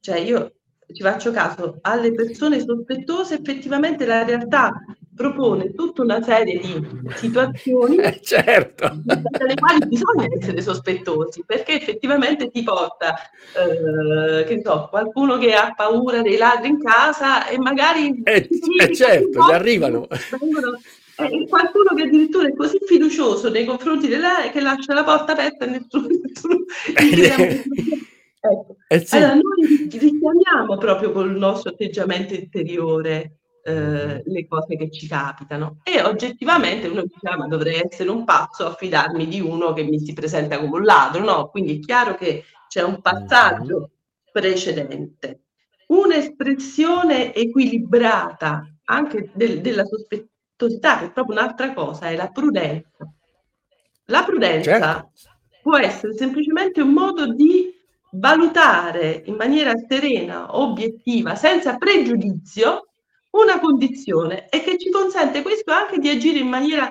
[0.00, 0.54] Cioè io
[0.92, 4.72] ci faccio caso, alle persone sospettose effettivamente la realtà
[5.18, 6.80] propone tutta una serie di
[7.16, 8.88] situazioni Eh certo.
[9.02, 13.16] dalle quali bisogna essere sospettosi, perché effettivamente ti porta,
[13.56, 18.48] ehm, che so, qualcuno che ha paura dei ladri in casa e magari Eh
[18.78, 20.06] eh certo, gli arrivano.
[20.40, 20.78] vengono
[21.20, 25.64] eh, qualcuno che addirittura è così fiducioso nei confronti della che lascia la porta aperta
[25.64, 26.64] e nessuno nessuno
[28.40, 28.76] ecco.
[28.86, 29.16] Eh sì.
[29.16, 36.02] Allora noi richiamiamo proprio col nostro atteggiamento interiore ehm, le cose che ci capitano e
[36.02, 39.98] oggettivamente uno dice: "Ah, ma dovrei essere un pazzo a fidarmi di uno che mi
[40.00, 43.90] si presenta come un ladro", no, quindi è chiaro che c'è un passaggio
[44.32, 45.40] precedente.
[45.88, 53.10] Un'espressione equilibrata anche del della sospettosità, che è proprio un'altra cosa, è la prudenza.
[54.06, 55.12] La prudenza Certo.
[55.62, 57.74] può essere semplicemente un modo di
[58.12, 62.87] valutare in maniera serena, obiettiva, senza pregiudizio,
[63.30, 66.90] una condizione e che ci consente questo anche di agire in maniera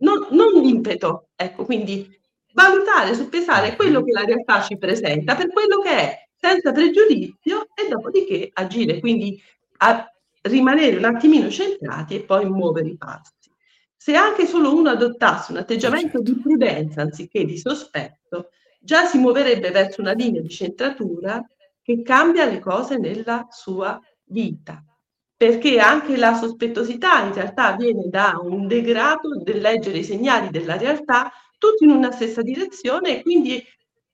[0.00, 2.08] non non d'impeto, ecco, quindi
[2.52, 7.88] valutare, soppesare quello che la realtà ci presenta per quello che è, senza pregiudizio e
[7.88, 9.40] dopodiché agire, quindi
[10.42, 13.32] rimanere un attimino centrati e poi muovere i passi.
[13.96, 18.50] Se anche solo uno adottasse un atteggiamento di prudenza anziché di sospetto,
[18.80, 21.44] già si muoverebbe verso una linea di centratura
[21.82, 24.82] che cambia le cose nella sua vita.
[25.38, 30.76] Perché anche la sospettosità in realtà viene da un degrado del leggere i segnali della
[30.76, 33.62] realtà tutti in una stessa direzione e quindi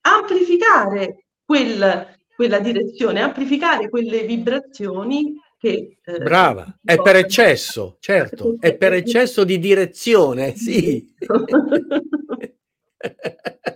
[0.01, 8.75] amplificare quel quella direzione, amplificare quelle vibrazioni che, ehm, Brava, è per eccesso, certo, è
[8.75, 11.15] per eccesso di direzione, sì.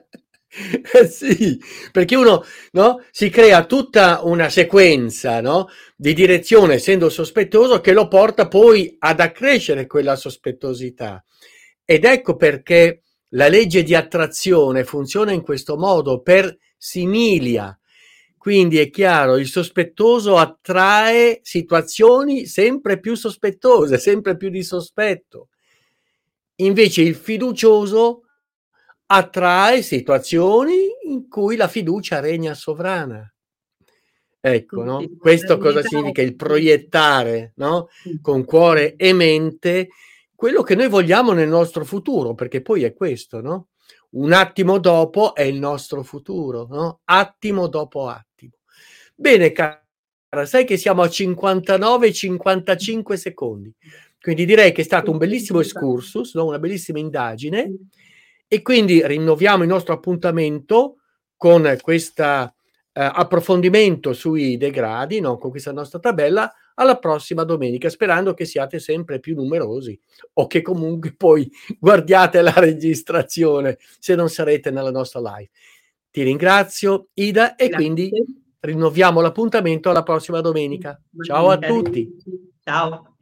[0.94, 1.60] Eh sì,
[1.92, 8.08] perché uno, no, si crea tutta una sequenza, no, di direzione essendo sospettoso che lo
[8.08, 11.24] porta poi ad accrescere quella sospettosità.
[11.86, 17.78] Ed ecco perché la legge di attrazione funziona in questo modo, per similia.
[18.38, 25.50] Quindi è chiaro, il sospettoso attrae situazioni sempre più sospettose, sempre più di sospetto.
[26.56, 28.29] Invece il fiducioso
[29.12, 30.76] attrae situazioni
[31.08, 33.28] in cui la fiducia regna sovrana.
[34.40, 35.04] Ecco, no?
[35.18, 36.22] Questo cosa significa?
[36.22, 37.88] Il proiettare, no?
[38.22, 39.90] Con cuore e mente
[40.36, 43.70] quello che noi vogliamo nel nostro futuro, perché poi è questo, no?
[44.12, 47.00] Un attimo dopo è il nostro futuro, no?
[47.06, 48.54] Attimo dopo attimo.
[49.16, 49.84] Bene, cara,
[50.46, 53.74] sai che siamo a 59-55 secondi.
[54.22, 56.46] Quindi direi che è stato un bellissimo excursus, no?
[56.46, 57.74] una bellissima indagine
[58.52, 60.96] e quindi rinnoviamo il nostro appuntamento
[61.38, 62.52] con questo eh,
[62.94, 65.38] approfondimento sui degradi, no?
[65.38, 69.98] con questa nostra tabella, alla prossima domenica, sperando che siate sempre più numerosi
[70.34, 75.52] o che comunque poi guardiate la registrazione se non sarete nella nostra live.
[76.10, 77.76] Ti ringrazio Ida e Grazie.
[77.76, 78.12] quindi
[78.62, 81.00] rinnoviamo l'appuntamento alla prossima domenica.
[81.22, 82.10] Ciao a tutti.
[82.64, 83.18] Ciao.